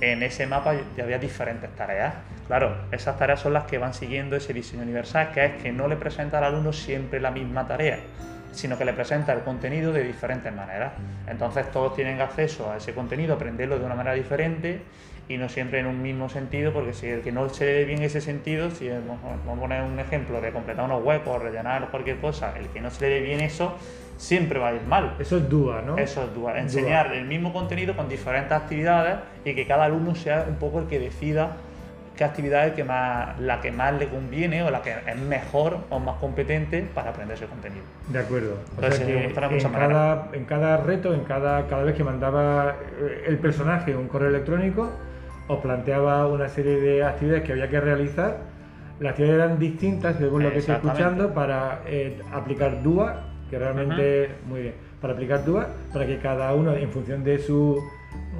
en 0.00 0.22
ese 0.22 0.46
mapa 0.46 0.74
ya 0.96 1.02
había 1.04 1.18
diferentes 1.18 1.68
tareas. 1.74 2.14
Claro, 2.46 2.76
esas 2.92 3.18
tareas 3.18 3.40
son 3.40 3.52
las 3.52 3.64
que 3.64 3.78
van 3.78 3.94
siguiendo 3.94 4.36
ese 4.36 4.52
diseño 4.52 4.82
universal, 4.82 5.30
que 5.32 5.44
es 5.44 5.62
que 5.62 5.72
no 5.72 5.88
le 5.88 5.96
presenta 5.96 6.38
al 6.38 6.44
alumno 6.44 6.72
siempre 6.72 7.18
la 7.20 7.30
misma 7.32 7.66
tarea, 7.66 7.98
sino 8.52 8.76
que 8.76 8.84
le 8.84 8.92
presenta 8.92 9.32
el 9.32 9.40
contenido 9.40 9.92
de 9.92 10.04
diferentes 10.04 10.52
maneras. 10.52 10.92
Entonces 11.26 11.70
todos 11.70 11.94
tienen 11.94 12.20
acceso 12.20 12.70
a 12.70 12.76
ese 12.76 12.94
contenido, 12.94 13.34
aprenderlo 13.34 13.78
de 13.78 13.84
una 13.84 13.94
manera 13.94 14.14
diferente 14.14 14.82
y 15.28 15.36
no 15.36 15.48
siempre 15.48 15.78
en 15.78 15.86
un 15.86 16.02
mismo 16.02 16.28
sentido, 16.28 16.72
porque 16.72 16.92
si 16.92 17.06
el 17.06 17.20
que 17.20 17.30
no 17.30 17.48
se 17.48 17.64
le 17.64 17.72
dé 17.72 17.84
bien 17.84 18.02
ese 18.02 18.20
sentido, 18.20 18.70
si 18.70 18.88
vamos 18.88 19.20
a 19.24 19.60
poner 19.60 19.82
un 19.82 19.98
ejemplo 20.00 20.40
de 20.40 20.50
completar 20.50 20.84
unos 20.84 21.04
huecos, 21.04 21.40
rellenar 21.40 21.88
cualquier 21.90 22.18
cosa, 22.18 22.52
el 22.58 22.66
que 22.68 22.80
no 22.80 22.90
se 22.90 23.08
le 23.08 23.14
dé 23.14 23.20
bien 23.20 23.40
eso, 23.40 23.76
siempre 24.16 24.58
va 24.58 24.68
a 24.68 24.74
ir 24.74 24.82
mal. 24.82 25.14
Eso 25.20 25.36
es 25.38 25.48
DUA, 25.48 25.82
¿no? 25.82 25.96
Eso 25.96 26.24
es 26.24 26.34
dual. 26.34 26.58
Enseñar 26.58 27.14
el 27.14 27.26
mismo 27.26 27.52
contenido 27.52 27.96
con 27.96 28.08
diferentes 28.08 28.52
actividades 28.52 29.18
y 29.44 29.54
que 29.54 29.66
cada 29.66 29.84
alumno 29.84 30.14
sea 30.14 30.44
un 30.48 30.56
poco 30.56 30.80
el 30.80 30.86
que 30.88 30.98
decida 30.98 31.56
qué 32.20 32.24
actividad 32.24 32.66
es 32.66 32.74
que 32.74 32.84
más, 32.84 33.40
la 33.40 33.62
que 33.62 33.72
más 33.72 33.94
le 33.98 34.06
conviene 34.06 34.62
o 34.62 34.70
la 34.70 34.82
que 34.82 34.94
es 35.06 35.16
mejor 35.16 35.78
o 35.88 35.98
más 35.98 36.16
competente 36.16 36.86
para 36.94 37.12
aprender 37.12 37.34
ese 37.34 37.46
contenido. 37.46 37.82
De 38.08 38.18
acuerdo. 38.18 38.56
O 38.56 38.74
Entonces, 38.74 38.96
sea 38.96 39.06
sí, 39.06 39.12
que 39.12 39.56
en 39.56 39.72
cada, 39.72 40.28
en 40.34 40.44
cada 40.44 40.76
reto, 40.76 41.14
en 41.14 41.24
cada, 41.24 41.66
cada 41.66 41.82
vez 41.82 41.94
que 41.94 42.04
mandaba 42.04 42.76
eh, 43.00 43.24
el 43.26 43.38
personaje 43.38 43.96
un 43.96 44.06
correo 44.06 44.28
electrónico, 44.28 44.90
os 45.48 45.60
planteaba 45.60 46.26
una 46.26 46.50
serie 46.50 46.78
de 46.78 47.02
actividades 47.02 47.42
que 47.42 47.52
había 47.52 47.70
que 47.70 47.80
realizar. 47.80 48.36
Las 48.98 49.12
actividades 49.12 49.42
eran 49.42 49.58
distintas, 49.58 50.16
según 50.16 50.42
lo 50.42 50.52
que 50.52 50.58
estoy 50.58 50.74
escuchando, 50.74 51.32
para 51.32 51.80
eh, 51.86 52.20
aplicar 52.34 52.82
DUA, 52.82 53.16
que 53.50 53.58
realmente, 53.58 54.30
muy 54.46 54.62
bien, 54.62 54.74
para 55.00 55.12
aplicar 55.14 55.44
DUA, 55.44 55.66
para 55.92 56.06
que 56.06 56.18
cada 56.18 56.54
uno, 56.54 56.72
en 56.74 56.88
función 56.90 57.24
de 57.24 57.38
su 57.38 57.82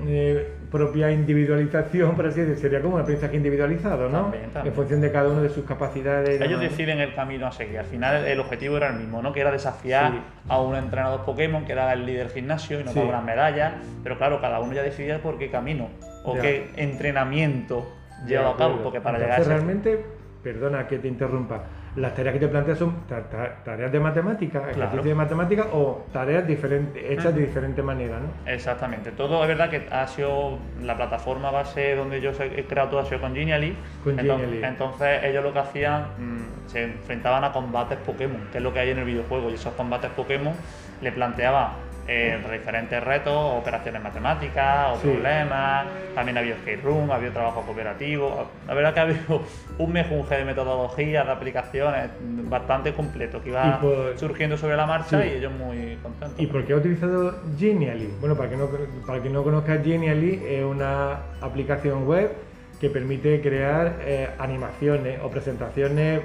eh, 0.07 0.47
propia 0.71 1.11
individualización, 1.11 2.14
por 2.14 2.26
así 2.26 2.40
decirlo, 2.40 2.61
sería 2.61 2.81
como 2.81 2.95
un 2.95 3.00
aprendizaje 3.02 3.37
individualizado, 3.37 4.09
¿no? 4.09 4.23
También, 4.23 4.45
también. 4.50 4.67
En 4.69 4.73
función 4.75 5.00
de 5.00 5.11
cada 5.11 5.29
uno 5.31 5.43
de 5.43 5.49
sus 5.49 5.64
capacidades. 5.64 6.40
Ellos 6.40 6.61
deciden 6.61 7.00
el 7.00 7.14
camino 7.14 7.47
a 7.49 7.52
seguir. 7.52 7.79
Al 7.81 7.87
final 7.87 8.25
el 8.25 8.38
objetivo 8.38 8.76
era 8.76 8.88
el 8.88 8.95
mismo, 8.97 9.21
¿no? 9.21 9.33
Que 9.33 9.40
era 9.40 9.50
desafiar 9.50 10.12
Sí. 10.12 10.19
a 10.49 10.61
un 10.61 10.76
entrenador 10.76 11.25
Pokémon 11.25 11.64
que 11.64 11.73
era 11.73 11.93
el 11.93 12.07
líder 12.07 12.26
del 12.29 12.35
gimnasio 12.35 12.81
y 12.81 12.85
nos 12.85 12.93
Sí. 12.93 12.99
daba 13.00 13.11
unas 13.11 13.25
medallas. 13.25 13.73
Pero 14.05 14.17
claro, 14.17 14.40
cada 14.40 14.61
uno 14.61 14.73
ya 14.73 14.83
decidía 14.83 15.21
por 15.21 15.38
qué 15.38 15.50
camino 15.50 15.88
o 16.25 16.37
Ya. 16.37 16.43
qué 16.43 16.71
entrenamiento 16.76 17.87
De 18.25 18.31
lleva 18.37 18.50
a 18.50 18.57
cabo. 18.57 18.79
Porque 18.83 19.00
para 19.00 19.19
Entonces, 19.19 19.38
llegar 19.38 19.38
a 19.38 19.43
ese 19.43 19.50
realmente, 19.50 20.05
perdona 20.43 20.87
que 20.87 20.99
te 20.99 21.09
interrumpa, 21.09 21.64
las 21.97 22.15
tareas 22.15 22.35
que 22.35 22.41
te 22.41 22.49
planteas 22.49 22.79
son 22.79 23.01
ta- 23.09 23.23
ta- 23.29 23.57
tareas 23.65 23.91
de 23.91 23.99
matemáticas, 23.99 24.63
ejercicios 24.71 25.05
de 25.05 25.15
matemáticas 25.15 25.67
o 25.73 26.07
tareas 26.13 26.47
diferentes, 26.47 27.03
hechas 27.11 27.35
de 27.35 27.41
diferente 27.43 27.83
manera, 27.83 28.21
¿no? 28.21 28.29
Exactamente. 28.51 29.11
Todo 29.11 29.43
es 29.43 29.49
verdad 29.49 29.69
que 29.71 29.87
ha 29.91 30.07
sido 30.07 30.59
la 30.83 30.97
plataforma 30.97 31.51
base 31.51 31.97
donde 31.97 32.21
yo 32.21 32.31
he 32.41 32.65
creado 32.65 32.91
todo 32.91 33.01
ha 33.01 33.05
sido 33.07 33.21
con 33.21 33.35
Genially. 33.35 33.77
Con 34.05 34.19
entonces, 34.19 34.47
Genially. 34.47 34.65
entonces 34.65 35.25
ellos 35.25 35.43
lo 35.45 35.53
que 35.53 35.59
hacían 35.59 36.03
mm, 36.19 36.69
se 36.69 36.85
enfrentaban 36.85 37.43
a 37.45 37.53
combates 37.53 37.99
Pokémon, 37.99 38.41
que 38.53 38.59
es 38.59 38.65
lo 38.65 38.73
que 38.73 38.79
hay 38.81 38.91
en 38.91 38.99
el 38.99 39.05
videojuego 39.05 39.51
y 39.51 39.55
esos 39.55 39.73
combates 39.75 40.11
Pokémon 40.13 40.55
le 41.01 41.11
planteaban 41.13 41.90
eh, 42.12 42.40
diferentes 42.50 43.00
retos, 43.05 43.33
operaciones 43.33 44.02
matemáticas, 44.02 44.88
o 44.95 44.97
Sí. 44.97 45.09
problemas, 45.09 45.87
también 46.12 46.37
había 46.38 46.57
skate 46.57 46.83
room, 46.83 47.12
había 47.12 47.33
trabajo 47.33 47.62
cooperativo, 47.62 48.50
la 48.67 48.75
verdad 48.75 48.93
que 48.95 49.00
ha 49.00 49.02
habido 49.05 49.43
un 49.79 49.93
mejunje 49.93 50.35
de 50.38 50.45
metodologías, 50.45 51.25
de 51.25 51.33
aplicaciones 51.33 52.11
bastante 52.21 52.93
completo 52.95 53.40
que 53.43 53.50
iba 53.50 53.81
por- 53.81 54.19
surgiendo 54.19 54.57
sobre 54.57 54.76
la 54.76 54.87
marcha 54.87 55.23
Sí. 55.23 55.29
y 55.29 55.37
ellos 55.37 55.52
muy 55.52 55.97
contentos. 56.02 56.40
¿Y 56.40 56.47
por 56.49 56.64
qué 56.64 56.73
he 56.73 56.76
utilizado 56.76 57.38
Genially? 57.57 58.12
Bueno, 58.21 58.35
para 58.35 58.50
que 58.50 58.57
no, 58.57 58.69
para 59.07 59.23
que 59.23 59.31
no 59.31 59.45
conozca 59.45 59.79
Genially, 59.81 60.43
es 60.49 60.64
una 60.64 61.19
aplicación 61.40 62.09
web 62.09 62.33
que 62.81 62.90
permite 62.90 63.40
crear 63.40 63.99
eh, 64.00 64.29
animaciones 64.38 65.21
o 65.23 65.31
presentaciones 65.31 66.23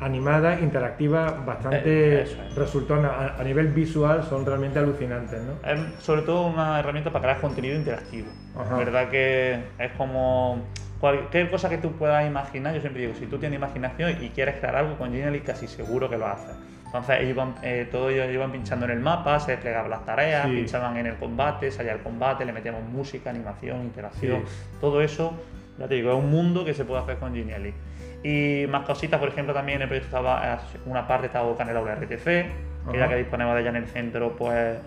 animadas, 0.00 0.60
interactivas, 0.62 1.44
bastante 1.46 1.82
Eh, 1.84 2.22
es. 2.22 2.54
resultonas. 2.56 3.10
A, 3.12 3.40
a 3.40 3.44
nivel 3.44 3.68
visual 3.68 4.22
son 4.24 4.44
realmente 4.44 4.78
alucinantes, 4.78 5.40
¿no? 5.42 5.52
Es 5.68 5.80
sobre 6.04 6.22
todo 6.22 6.46
una 6.46 6.78
herramienta 6.80 7.10
para 7.10 7.22
crear 7.22 7.40
contenido 7.40 7.76
interactivo. 7.76 8.28
Ajá. 8.58 8.76
verdad 8.76 9.08
que 9.10 9.58
es 9.78 9.92
como 9.98 10.60
cualquier 10.98 11.50
cosa 11.50 11.68
que 11.68 11.76
tú 11.78 11.92
puedas 11.92 12.26
imaginar. 12.26 12.74
Yo 12.74 12.80
siempre 12.80 13.02
digo, 13.02 13.14
si 13.18 13.26
tú 13.26 13.36
tienes 13.38 13.58
imaginación 13.58 14.16
y 14.22 14.30
quieres 14.30 14.56
crear 14.56 14.76
algo 14.76 14.96
con 14.96 15.12
Genially, 15.12 15.40
casi 15.40 15.66
seguro 15.68 16.08
que 16.08 16.16
lo 16.16 16.26
haces. 16.26 16.54
Entonces 16.86 17.16
ellos 17.18 17.30
iban, 17.30 17.54
eh, 17.62 17.86
todos 17.90 18.12
ellos 18.12 18.28
iban 18.32 18.52
pinchando 18.52 18.86
en 18.86 18.92
el 18.92 19.00
mapa, 19.00 19.38
se 19.40 19.50
desplegaban 19.52 19.90
las 19.90 20.06
tareas, 20.06 20.46
Sí. 20.46 20.52
pinchaban 20.56 20.96
en 20.96 21.06
el 21.06 21.16
combate, 21.16 21.70
salía 21.70 21.92
el 21.92 22.00
combate, 22.00 22.44
le 22.46 22.52
metíamos 22.54 22.82
música, 22.84 23.28
animación, 23.28 23.82
interacción, 23.82 24.42
Sí. 24.46 24.52
todo 24.80 25.02
eso, 25.02 25.34
ya 25.78 25.86
te 25.88 25.94
digo, 25.96 26.12
es 26.12 26.16
un 26.18 26.30
mundo 26.30 26.64
que 26.64 26.72
se 26.72 26.84
puede 26.86 27.02
hacer 27.02 27.16
con 27.18 27.34
Genially. 27.34 27.74
Y 28.22 28.66
más 28.68 28.84
cositas, 28.86 29.20
por 29.20 29.28
ejemplo, 29.28 29.54
también 29.54 29.76
en 29.76 29.82
el 29.82 29.88
proyecto 29.88 30.08
estaba 30.16 30.54
eh, 30.54 30.78
una 30.86 31.06
parte 31.06 31.26
estaba 31.26 31.48
en 31.58 31.68
el 31.68 31.76
aula 31.76 31.94
RTC, 31.94 32.24
que 32.24 32.46
Ajá. 32.88 32.96
ya 32.98 33.08
que 33.08 33.16
disponemos 33.16 33.54
de 33.54 33.60
ella 33.60 33.70
en 33.70 33.76
el 33.76 33.86
centro, 33.86 34.32
pues 34.36 34.78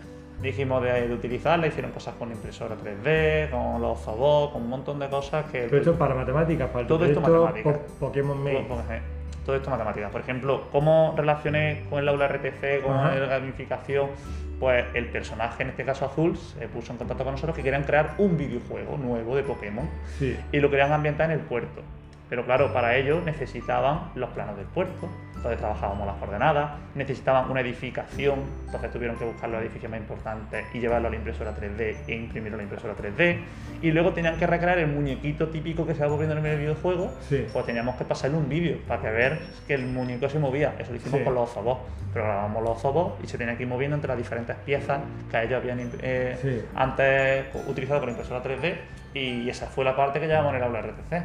dijimos 0.42 0.82
de, 0.84 1.08
de 1.08 1.14
utilizarla, 1.14 1.68
hicieron 1.68 1.92
cosas 1.92 2.16
con 2.16 2.32
impresora 2.32 2.76
3D, 2.76 3.50
con 3.50 3.82
los 3.82 4.00
Zobot, 4.02 4.54
con 4.54 4.62
un 4.64 4.70
montón 4.70 5.00
de 5.00 5.10
cosas 5.10 5.46
que... 5.52 5.64
Todo 5.68 5.78
esto 5.78 5.96
para 5.96 6.16
matemáticas, 6.16 6.68
para 6.70 6.82
el 6.82 6.88
Todo 6.88 7.06
esto 7.06 7.22
matemáticas. 7.22 7.78
Po- 7.78 8.08
Pokémon 8.08 8.42
Maze. 8.44 9.02
todo, 9.46 9.56
esto 9.56 9.70
matemáticas. 9.70 10.12
Por 10.12 10.22
ejemplo, 10.22 10.64
cómo 10.72 11.14
relacioné 11.18 11.84
con 11.90 12.00
el 12.00 12.08
aula 12.08 12.28
RTC, 12.30 12.84
con 12.84 12.94
Ajá. 12.96 13.16
la 13.16 13.26
gamificación, 13.26 14.08
pues 14.62 14.86
el 14.94 15.06
personaje, 15.08 15.64
en 15.64 15.70
este 15.70 15.84
caso 15.86 16.06
Azul, 16.06 16.38
se 16.38 16.68
puso 16.68 16.92
en 16.94 16.98
contacto 17.00 17.24
con 17.24 17.34
nosotros 17.34 17.56
que 17.56 17.64
querían 17.64 17.84
crear 17.84 18.12
un 18.18 18.38
videojuego 18.38 18.98
nuevo 18.98 19.36
de 19.36 19.44
Pokémon 19.44 19.90
Sí. 20.20 20.38
y 20.52 20.60
lo 20.60 20.70
querían 20.70 20.92
ambientar 20.94 21.32
en 21.32 21.40
el 21.40 21.46
puerto. 21.46 21.82
Pero 22.30 22.46
claro, 22.46 22.72
para 22.74 22.96
ello 22.96 23.22
necesitaban 23.26 24.12
los 24.16 24.30
planos 24.30 24.56
del 24.56 24.68
puerto, 24.68 25.10
entonces 25.36 25.58
trabajábamos 25.60 26.06
las 26.06 26.18
coordenadas, 26.18 26.72
necesitaban 26.96 27.50
una 27.50 27.62
edificación, 27.62 28.42
entonces 28.66 28.92
tuvieron 28.92 29.18
que 29.18 29.26
buscar 29.26 29.50
los 29.50 29.62
edificios 29.62 29.90
más 29.90 30.00
importantes 30.00 30.66
y 30.74 30.80
llevarlo 30.80 31.08
a 31.08 31.12
la 31.12 31.16
impresora 31.18 31.56
3D 31.56 31.96
e 32.08 32.16
imprimirlo 32.16 32.56
a 32.56 32.58
la 32.58 32.64
impresora 32.64 32.94
3D. 32.94 33.38
Y 33.82 33.92
luego 33.92 34.12
tenían 34.14 34.38
que 34.38 34.46
recrear 34.46 34.78
el 34.78 34.88
muñequito 34.88 35.48
típico 35.48 35.88
que 35.88 35.96
se 35.96 36.04
va 36.04 36.10
moviendo 36.10 36.38
en 36.38 36.46
el 36.46 36.60
videojuego, 36.60 37.12
Sí. 37.22 37.48
pues 37.52 37.66
teníamos 37.66 37.96
que 37.96 38.04
pasarle 38.06 38.38
un 38.38 38.48
vídeo 38.50 38.78
para 38.88 39.02
que 39.02 39.10
ver 39.10 39.40
que 39.66 39.74
el 39.74 39.86
muñeco 39.88 40.30
se 40.30 40.38
movía. 40.40 40.76
Eso 40.78 40.92
lo 40.92 40.98
hicimos 40.98 41.20
Sí. 41.20 41.26
con 41.26 41.34
los 41.34 41.50
Zobos. 41.52 41.80
Programamos 42.14 42.62
los 42.64 42.80
Zobos 42.82 43.14
y 43.24 43.28
se 43.28 43.38
tenían 43.38 43.56
que 43.58 43.64
ir 43.64 43.70
moviendo 43.70 43.96
entre 43.96 44.10
las 44.10 44.18
diferentes 44.18 44.56
piezas 44.58 45.00
que 45.32 45.42
ellos 45.44 45.62
habían 45.62 45.80
eh, 46.02 46.38
Sí. 46.42 46.62
antes 46.76 47.46
utilizado 47.68 48.02
con 48.02 48.08
la 48.08 48.12
impresora 48.12 48.44
3D 48.44 48.76
y 49.14 49.50
esa 49.50 49.68
fue 49.68 49.86
la 49.86 49.96
parte 49.96 50.20
que 50.20 50.28
llevamos 50.28 50.52
en 50.52 50.58
el 50.58 50.64
aula 50.64 50.82
RTC. 50.82 51.24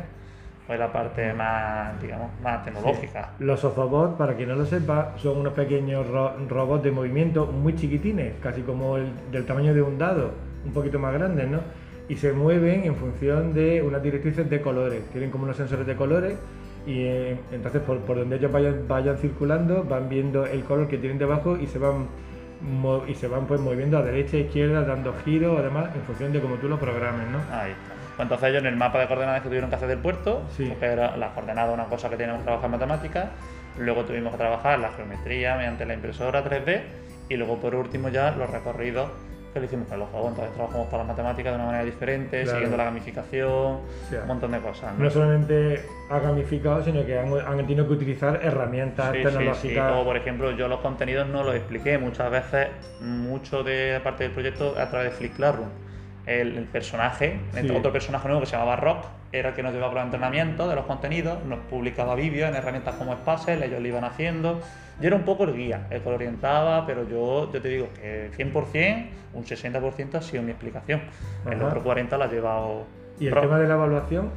Pues 0.67 0.79
la 0.79 0.91
parte 0.93 1.33
más, 1.35 2.01
digamos, 2.01 2.31
más 2.43 2.65
tecnológica. 2.65 3.33
Los 3.39 3.61
sofobots, 3.61 4.17
para 4.17 4.35
quien 4.35 4.49
no 4.49 4.55
lo 4.55 4.65
sepa, 4.65 5.13
son 5.17 5.39
unos 5.39 5.53
pequeños 5.53 6.07
robots 6.49 6.83
de 6.83 6.91
movimiento 6.91 7.47
muy 7.47 7.75
chiquitines, 7.75 8.35
casi 8.43 8.63
como 8.63 8.97
el 8.97 9.13
del 9.31 9.45
tamaño 9.45 9.75
de 9.75 9.83
un 9.83 9.99
dado, 9.99 10.33
un 10.65 10.73
poquito 10.73 10.99
más 10.99 11.13
grandes, 11.13 11.49
¿no? 11.49 11.61
Y 12.09 12.17
se 12.17 12.33
mueven 12.33 12.85
en 12.85 12.97
función 12.97 13.53
de 13.53 13.83
unas 13.83 14.03
directrices 14.03 14.49
de 14.49 14.61
colores. 14.61 15.05
Tienen 15.11 15.31
como 15.31 15.45
unos 15.45 15.57
sensores 15.57 15.87
de 15.87 15.97
colores 15.97 16.39
y 16.87 17.01
eh, 17.01 17.39
entonces 17.53 17.83
por, 17.83 18.05
donde 18.07 18.37
ellos 18.37 18.53
vayan, 18.53 18.87
vayan 18.87 19.17
circulando 19.17 19.85
van 19.85 20.11
viendo 20.11 20.45
el 20.45 20.65
color 20.65 20.87
que 20.87 20.99
tienen 20.99 21.19
debajo 21.19 21.57
y 21.57 21.67
se 21.67 21.79
van 21.79 22.09
y 23.07 23.15
se 23.15 23.29
van 23.29 23.47
pues 23.47 23.61
moviendo 23.61 23.99
a 23.99 24.03
derecha, 24.03 24.39
e 24.39 24.41
izquierda, 24.41 24.83
dando 24.83 25.15
giros, 25.25 25.59
además 25.59 25.95
en 25.95 26.03
función 26.03 26.33
de 26.33 26.41
cómo 26.41 26.55
tú 26.57 26.69
lo 26.69 26.79
programes, 26.79 27.29
¿no? 27.31 27.39
Ahí 27.53 27.73
está. 27.73 27.94
Pues 28.17 28.27
entonces 28.27 28.51
ellos 28.51 28.63
en 28.63 28.69
el 28.69 28.77
mapa 28.77 29.01
de 29.01 29.09
coordenadas 29.09 29.43
que 29.43 29.49
tuvieron 29.49 29.71
que 29.71 29.77
hacer 29.77 29.89
del 29.89 29.99
puerto, 29.99 30.43
sí. 30.57 30.67
porque 30.69 30.87
era 30.87 31.17
las 31.17 31.33
coordenadas 31.33 31.75
una 31.75 31.87
cosa 31.87 32.09
que 32.09 32.17
teníamos 32.17 32.43
que 32.43 32.45
trabajar 32.45 32.67
en 32.67 32.71
matemáticas, 32.73 33.27
luego 33.79 34.05
tuvimos 34.05 34.33
que 34.33 34.39
trabajar 34.39 34.79
la 34.79 34.91
geometría 34.93 35.57
mediante 35.57 35.85
la 35.85 35.95
impresora 35.95 36.45
3D 36.45 36.83
y 37.29 37.37
luego 37.37 37.59
por 37.59 37.75
último 37.75 38.09
ya 38.11 38.31
los 38.33 38.49
recorridos 38.51 39.11
que 39.53 39.61
lo 39.61 39.67
hicimos 39.67 39.89
con 39.89 40.01
los 40.01 40.09
juegos. 40.09 40.31
Entonces 40.31 40.55
trabajamos 40.55 40.87
para 40.89 40.99
las 40.99 41.07
matemáticas 41.07 41.53
de 41.53 41.57
una 41.57 41.67
manera 41.67 41.85
diferente, 41.85 42.45
siguiendo 42.45 42.77
la 42.77 42.85
gamificación, 42.85 43.79
un 44.21 44.27
montón 44.27 44.51
de 44.51 44.59
cosas. 44.59 44.99
¿no? 44.99 45.09
solamente 45.09 45.85
ha 46.11 46.19
gamificado, 46.19 46.85
sino 46.85 47.07
que 47.07 47.19
han, 47.19 47.57
tenido 47.59 47.87
que 47.87 47.93
utilizar 47.93 48.41
herramientas 48.43 49.13
tecnológicas. 49.13 49.59
Sí, 49.59 49.69
sí. 49.69 49.79
O 49.79 50.05
por 50.05 50.17
ejemplo, 50.17 50.51
yo 50.51 50.67
los 50.67 50.81
contenidos 50.81 51.29
no 51.29 51.45
los 51.45 51.55
expliqué 51.55 51.99
muchas 51.99 52.31
veces, 52.33 52.69
mucho 53.01 53.63
de 53.63 53.93
la 53.95 54.03
parte 54.03 54.25
del 54.25 54.33
proyecto 54.33 54.75
a 54.77 54.91
través 54.91 55.13
de 55.13 55.17
Flip 55.17 55.37
Classroom 55.37 55.69
el, 56.27 56.65
personaje, 56.65 57.39
otro 57.77 57.93
personaje 57.93 58.27
nuevo 58.29 58.41
que 58.41 58.47
se 58.47 58.53
llamaba 58.53 58.77
Rock, 58.77 59.05
era 59.33 59.51
el 59.51 59.55
que 59.55 59.63
nos 59.63 59.73
llevaba 59.73 59.95
los 59.95 60.05
entrenamientos 60.05 60.69
de 60.69 60.75
los 60.75 60.87
contenidos, 60.87 61.45
nos 61.45 61.59
publicaba 61.61 62.15
vídeos 62.15 62.49
en 62.49 62.57
herramientas 62.57 62.95
como 62.95 63.15
Spacer, 63.15 63.63
ellos 63.63 63.81
lo 63.81 63.89
iban 63.89 64.05
haciendo. 64.05 64.61
Yo 65.01 65.09
era 65.09 65.17
un 65.17 65.25
poco 65.25 65.45
el 65.45 65.55
guía, 65.55 65.87
el 65.91 66.01
que 66.03 66.09
lo 66.09 66.15
orientaba, 66.15 66.87
pero 66.87 67.09
yo, 67.09 67.53
yo 67.53 67.61
te 67.61 67.69
digo 67.69 67.89
que 68.01 68.31
100%, 68.37 69.07
un 69.35 69.45
60% 69.45 70.15
ha 70.15 70.23
sido 70.23 70.43
mi 70.43 70.53
explicación. 70.53 71.03
El 71.51 71.61
otro 71.63 71.83
40% 71.83 72.17
lo 72.17 72.25
ha 72.25 72.29
llevado. 72.29 72.87
¿Y 73.19 73.27
el 73.27 73.35
tema 73.35 73.59
de 73.59 73.67
la 73.67 73.75
evaluación? 73.75 74.31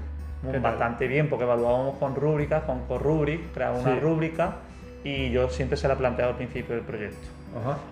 Bastante 0.62 1.08
bien, 1.08 1.30
porque 1.30 1.46
evaluábamos 1.46 1.98
con 1.98 2.16
rúbricas, 2.16 2.64
con 2.64 2.86
Corrubric, 2.86 3.54
creaba 3.54 3.78
una 3.78 4.00
rúbrica 4.00 4.56
y 5.04 5.30
yo 5.32 5.50
siempre 5.50 5.78
se 5.78 5.88
la 5.88 5.94
he 5.94 5.98
planteado 5.98 6.32
al 6.32 6.38
principio 6.38 6.76
del 6.76 6.84
proyecto. 6.84 7.37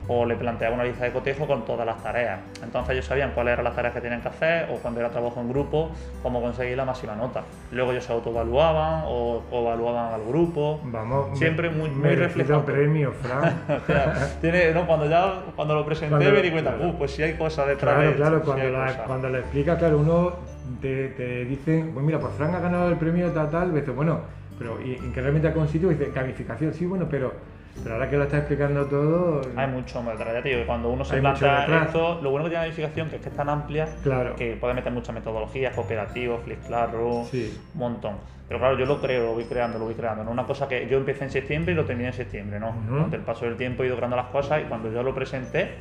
O 0.07 0.25
le 0.25 0.36
planteaba 0.36 0.75
una 0.75 0.84
lista 0.84 1.05
de 1.05 1.12
cotejo 1.12 1.48
con 1.48 1.65
todas 1.65 1.86
las 1.86 2.01
tareas. 2.01 2.39
Entonces 2.63 2.93
ellos 2.93 3.05
sabían 3.05 3.31
cuáles 3.31 3.53
eran 3.53 3.65
las 3.65 3.75
tareas 3.75 3.93
que 3.93 4.01
tenían 4.01 4.22
que 4.22 4.27
hacer 4.27 4.69
o 4.72 4.75
cuando 4.75 5.00
era 5.00 5.10
trabajo 5.10 5.39
en 5.41 5.50
grupo, 5.50 5.91
cómo 6.22 6.41
conseguir 6.41 6.77
la 6.77 6.86
máxima 6.86 7.15
nota. 7.15 7.43
Luego 7.72 7.91
ellos 7.91 8.03
se 8.03 8.13
autoevaluaban 8.13 9.03
o, 9.05 9.41
evaluaban 9.51 10.13
al 10.13 10.25
grupo. 10.25 10.79
Vamos, 10.84 11.38
siempre 11.38 11.69
muy, 11.69 11.89
muy 11.89 12.15
reflejado. 12.15 12.65
premio, 12.65 13.12
Fran. 13.12 13.63
tiene, 14.41 14.74
no, 14.74 14.86
cuando 14.86 15.10
ya 15.10 15.41
cuando 15.55 15.75
lo 15.75 15.86
presenté 15.86 16.31
me 16.31 16.41
di 16.41 16.51
cuenta, 16.51 16.75
uh, 16.79 16.98
pues 16.98 17.12
sí 17.12 17.24
hay 17.24 17.34
cosas 17.34 17.67
detrás 17.67 17.95
claro, 17.95 18.10
de 18.10 18.15
Claro, 18.15 18.41
cuando, 18.41 18.63
cuando 19.05 19.29
le 19.29 19.39
explica, 19.39 19.77
claro, 19.77 20.00
uno 20.00 20.34
te, 20.81 21.10
te 21.10 21.45
dice, 21.45 21.86
pues 21.93 22.05
mira, 22.05 22.19
pues 22.19 22.34
Fran 22.34 22.53
ha 22.55 22.60
ganado 22.60 22.89
el 22.89 22.98
premio 22.98 23.31
tal, 23.31 23.50
tal, 23.50 23.74
dice, 23.74 23.91
bueno, 23.91 24.22
pero 24.57 24.81
¿y 24.81 24.95
en 24.95 25.12
qué 25.13 25.22
realmente 25.22 25.48
ha 25.48 25.53
consistido? 25.53 25.89
Dice, 25.89 26.12
gamificación, 26.13 26.74
sí, 26.74 26.86
bueno, 26.86 27.07
pero 27.10 27.34
pero 27.84 27.96
ahora 27.96 28.10
que 28.10 28.17
lo 28.17 28.24
está 28.24 28.38
explicando 28.38 28.86
todo. 28.86 29.41
Hay 29.55 29.67
mucho 29.67 30.01
más 30.01 30.17
detrás, 30.17 30.44
tío. 30.44 30.58
Que 30.58 30.65
cuando 30.65 30.89
uno 30.89 31.05
se 31.05 31.17
plantea 31.17 31.84
esto, 31.86 32.20
lo 32.22 32.32
bueno 32.32 32.46
que 32.46 32.51
tiene 32.51 32.63
la 32.65 32.67
edificación 32.67 33.10
que 33.10 33.17
es 33.17 33.22
que 33.22 33.29
es 33.29 33.36
tan 33.36 33.50
amplia 33.50 33.88
que 34.38 34.58
puede 34.60 34.74
meter 34.74 34.91
muchas 34.91 35.13
metodologías, 35.13 35.74
cooperativos, 35.75 36.41
Flip 36.44 36.65
Classroom, 36.65 37.25
un 37.32 37.50
montón. 37.74 38.15
Pero 38.48 38.60
claro, 38.60 38.77
yo 38.77 38.86
lo 38.86 39.01
creo, 39.01 39.24
lo 39.25 39.34
voy 39.34 39.46
creando, 39.46 39.79
lo 39.79 39.86
voy 39.86 39.96
creando. 39.96 40.24
No 40.24 40.32
una 40.32 40.46
cosa 40.46 40.67
que 40.67 40.88
yo 40.88 40.98
empecé 40.98 41.24
en 41.24 41.32
septiembre 41.32 41.74
y 41.74 41.75
lo 41.75 41.86
terminé 41.86 42.10
en 42.10 42.13
septiembre, 42.13 42.60
¿no? 42.60 42.70
Uh 42.70 43.13
el 43.13 43.22
paso 43.22 43.46
del 43.46 43.55
tiempo 43.55 43.84
he 43.84 43.88
ido 43.88 43.96
creando 43.96 44.15
las 44.15 44.27
cosas 44.27 44.62
y 44.62 44.65
cuando 44.65 44.91
yo 44.91 45.01
lo 45.01 45.13
presenté, 45.15 45.72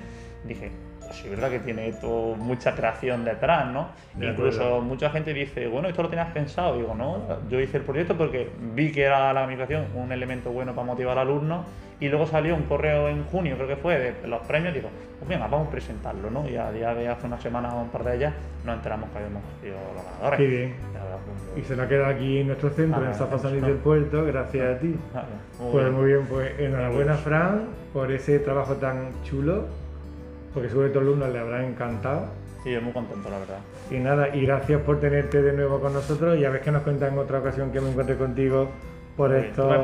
dije, 0.45 0.71
pues 1.07 1.19
sí, 1.19 1.25
es 1.25 1.31
verdad 1.31 1.51
que 1.51 1.61
tiene 1.61 1.93
todo, 1.93 2.35
mucha 2.37 2.75
creación 2.75 3.25
detrás, 3.25 3.67
¿no? 3.67 3.89
Incluso 4.21 4.81
mucha 4.81 5.11
gente 5.11 5.33
dice, 5.33 5.67
bueno, 5.67 5.89
esto 5.89 6.03
lo 6.03 6.09
tenías 6.09 6.31
pensado. 6.33 6.77
digo, 6.77 6.95
no, 6.95 7.23
yo 7.49 7.61
hice 7.61 7.79
el 7.79 7.83
proyecto 7.83 8.17
porque 8.17 8.51
vi 8.75 8.93
que 8.93 9.03
era 9.03 9.33
la 9.33 9.43
gamificación 9.43 9.87
un 9.95 10.13
elemento 10.13 10.51
bueno 10.51 10.75
para 10.75 10.87
motivar 10.87 11.19
al 11.19 11.29
alumno 11.29 11.65
y 12.01 12.09
luego 12.09 12.27
salió 12.27 12.55
un 12.55 12.63
correo 12.65 13.09
en 13.09 13.25
junio, 13.25 13.55
creo 13.57 13.69
que 13.69 13.77
fue, 13.77 13.99
de 13.99 14.29
los 14.29 14.45
premios, 14.47 14.75
digo, 14.75 14.89
pues 15.19 15.29
venga, 15.29 15.47
vamos 15.47 15.69
a 15.69 15.71
presentarlo, 15.71 16.31
¿no? 16.31 16.49
Y 16.49 16.57
a 16.57 16.71
día 16.73 16.95
de 16.95 17.09
hace 17.09 17.27
unas 17.27 17.43
semanas 17.43 17.73
o 17.73 17.83
un 17.83 17.89
par 17.89 18.05
de 18.05 18.17
ellas 18.17 18.35
nos 18.65 18.77
enteramos 18.77 19.11
que 19.11 19.19
habíamos 19.19 19.43
sido 19.63 19.77
los 19.95 20.05
ganadores. 20.05 20.39
Qué 20.39 20.47
bien. 20.47 20.75
Y 21.57 21.63
se 21.63 21.77
nos 21.77 21.87
queda 21.87 22.09
aquí 22.09 22.39
en 22.39 22.49
nuestro 22.49 22.71
centro, 22.71 23.07
en 23.07 23.15
San 23.15 23.39
San 23.39 23.61
del 23.61 23.77
Puerto, 23.77 24.25
gracias 24.25 24.77
a 24.77 24.79
ti. 24.81 24.97
pues 25.73 25.93
muy 25.93 26.07
bien, 26.07 26.27
pues 26.29 26.59
enhorabuena 26.59 27.15
Fran 27.15 27.69
por 27.93 28.11
ese 28.11 28.41
trabajo 28.41 28.75
tan 28.75 29.23
chulo 29.23 29.84
porque 30.55 30.69
seguro 30.69 30.93
que 30.93 30.99
a 30.99 31.01
los 31.03 31.09
alumnos 31.09 31.33
le 31.33 31.39
habrá 31.41 31.67
encantado. 31.67 32.29
Sí, 32.63 32.71
yo 32.71 32.81
muy 32.81 32.93
contento, 32.93 33.29
la 33.29 33.41
verdad. 33.41 33.59
Y 33.91 33.99
nada, 33.99 34.35
y 34.35 34.47
gracias 34.47 34.81
por 34.83 35.01
tenerte 35.01 35.43
de 35.43 35.53
nuevo 35.53 35.81
con 35.81 35.93
nosotros. 35.93 36.39
Y 36.39 36.45
a 36.45 36.51
ver 36.51 36.63
que 36.63 36.71
nos 36.71 36.83
cuentas 36.83 37.13
en 37.13 37.19
otra 37.19 37.41
ocasión 37.41 37.73
que 37.73 37.81
me 37.81 37.91
encuentre 37.91 38.17
contigo 38.17 38.71
por 39.17 39.35
estos, 39.35 39.77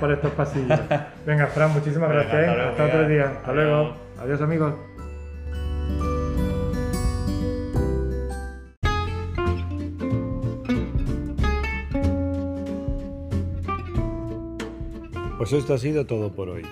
por 0.00 0.12
estos 0.12 0.30
pasillos. 0.32 0.80
Venga, 1.26 1.48
Fran, 1.48 1.72
muchísimas 1.72 2.08
gracias. 2.08 2.34
¿eh? 2.34 2.46
Hasta, 2.48 2.84
otro 2.86 3.08
día. 3.08 3.32
Hasta 3.36 3.52
luego. 3.52 3.96
Adiós, 4.20 4.40
amigos. 4.40 4.74
Pues 15.36 15.52
esto 15.52 15.74
ha 15.74 15.78
sido 15.78 16.06
todo 16.06 16.32
por 16.32 16.48
hoy. 16.48 16.62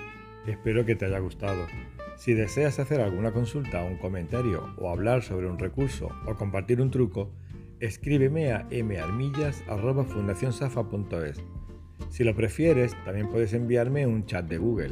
Espero 0.46 0.86
que 0.86 0.96
te 0.96 1.04
haya 1.04 1.18
gustado. 1.18 1.66
Si 2.16 2.34
deseas 2.34 2.78
hacer 2.78 3.00
alguna 3.00 3.32
consulta, 3.32 3.82
un 3.82 3.96
comentario 3.96 4.74
o 4.78 4.90
hablar 4.90 5.22
sobre 5.22 5.48
un 5.48 5.58
recurso 5.58 6.10
o 6.26 6.34
compartir 6.34 6.80
un 6.80 6.90
truco, 6.90 7.30
escríbeme 7.80 8.52
a 8.52 8.66
marmillas.fundacionsafa.es. 8.70 11.42
Si 12.10 12.24
lo 12.24 12.34
prefieres, 12.34 12.96
también 13.04 13.28
puedes 13.28 13.52
enviarme 13.54 14.06
un 14.06 14.26
chat 14.26 14.46
de 14.46 14.58
Google. 14.58 14.90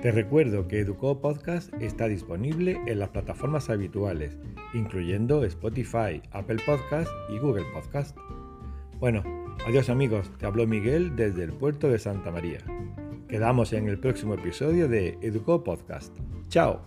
Te 0.00 0.10
recuerdo 0.10 0.66
que 0.66 0.80
Educo 0.80 1.20
Podcast 1.20 1.72
está 1.80 2.08
disponible 2.08 2.80
en 2.86 2.98
las 2.98 3.10
plataformas 3.10 3.70
habituales, 3.70 4.36
incluyendo 4.74 5.44
Spotify, 5.44 6.20
Apple 6.32 6.58
Podcast 6.66 7.10
y 7.28 7.38
Google 7.38 7.66
Podcast. 7.72 8.16
Bueno, 8.98 9.22
adiós 9.66 9.90
amigos, 9.90 10.30
te 10.38 10.46
habló 10.46 10.66
Miguel 10.66 11.14
desde 11.14 11.44
el 11.44 11.52
puerto 11.52 11.88
de 11.88 11.98
Santa 11.98 12.32
María. 12.32 12.58
Quedamos 13.32 13.72
en 13.72 13.88
el 13.88 13.98
próximo 13.98 14.34
episodio 14.34 14.88
de 14.88 15.16
Educo 15.22 15.64
Podcast. 15.64 16.14
¡Chao! 16.50 16.82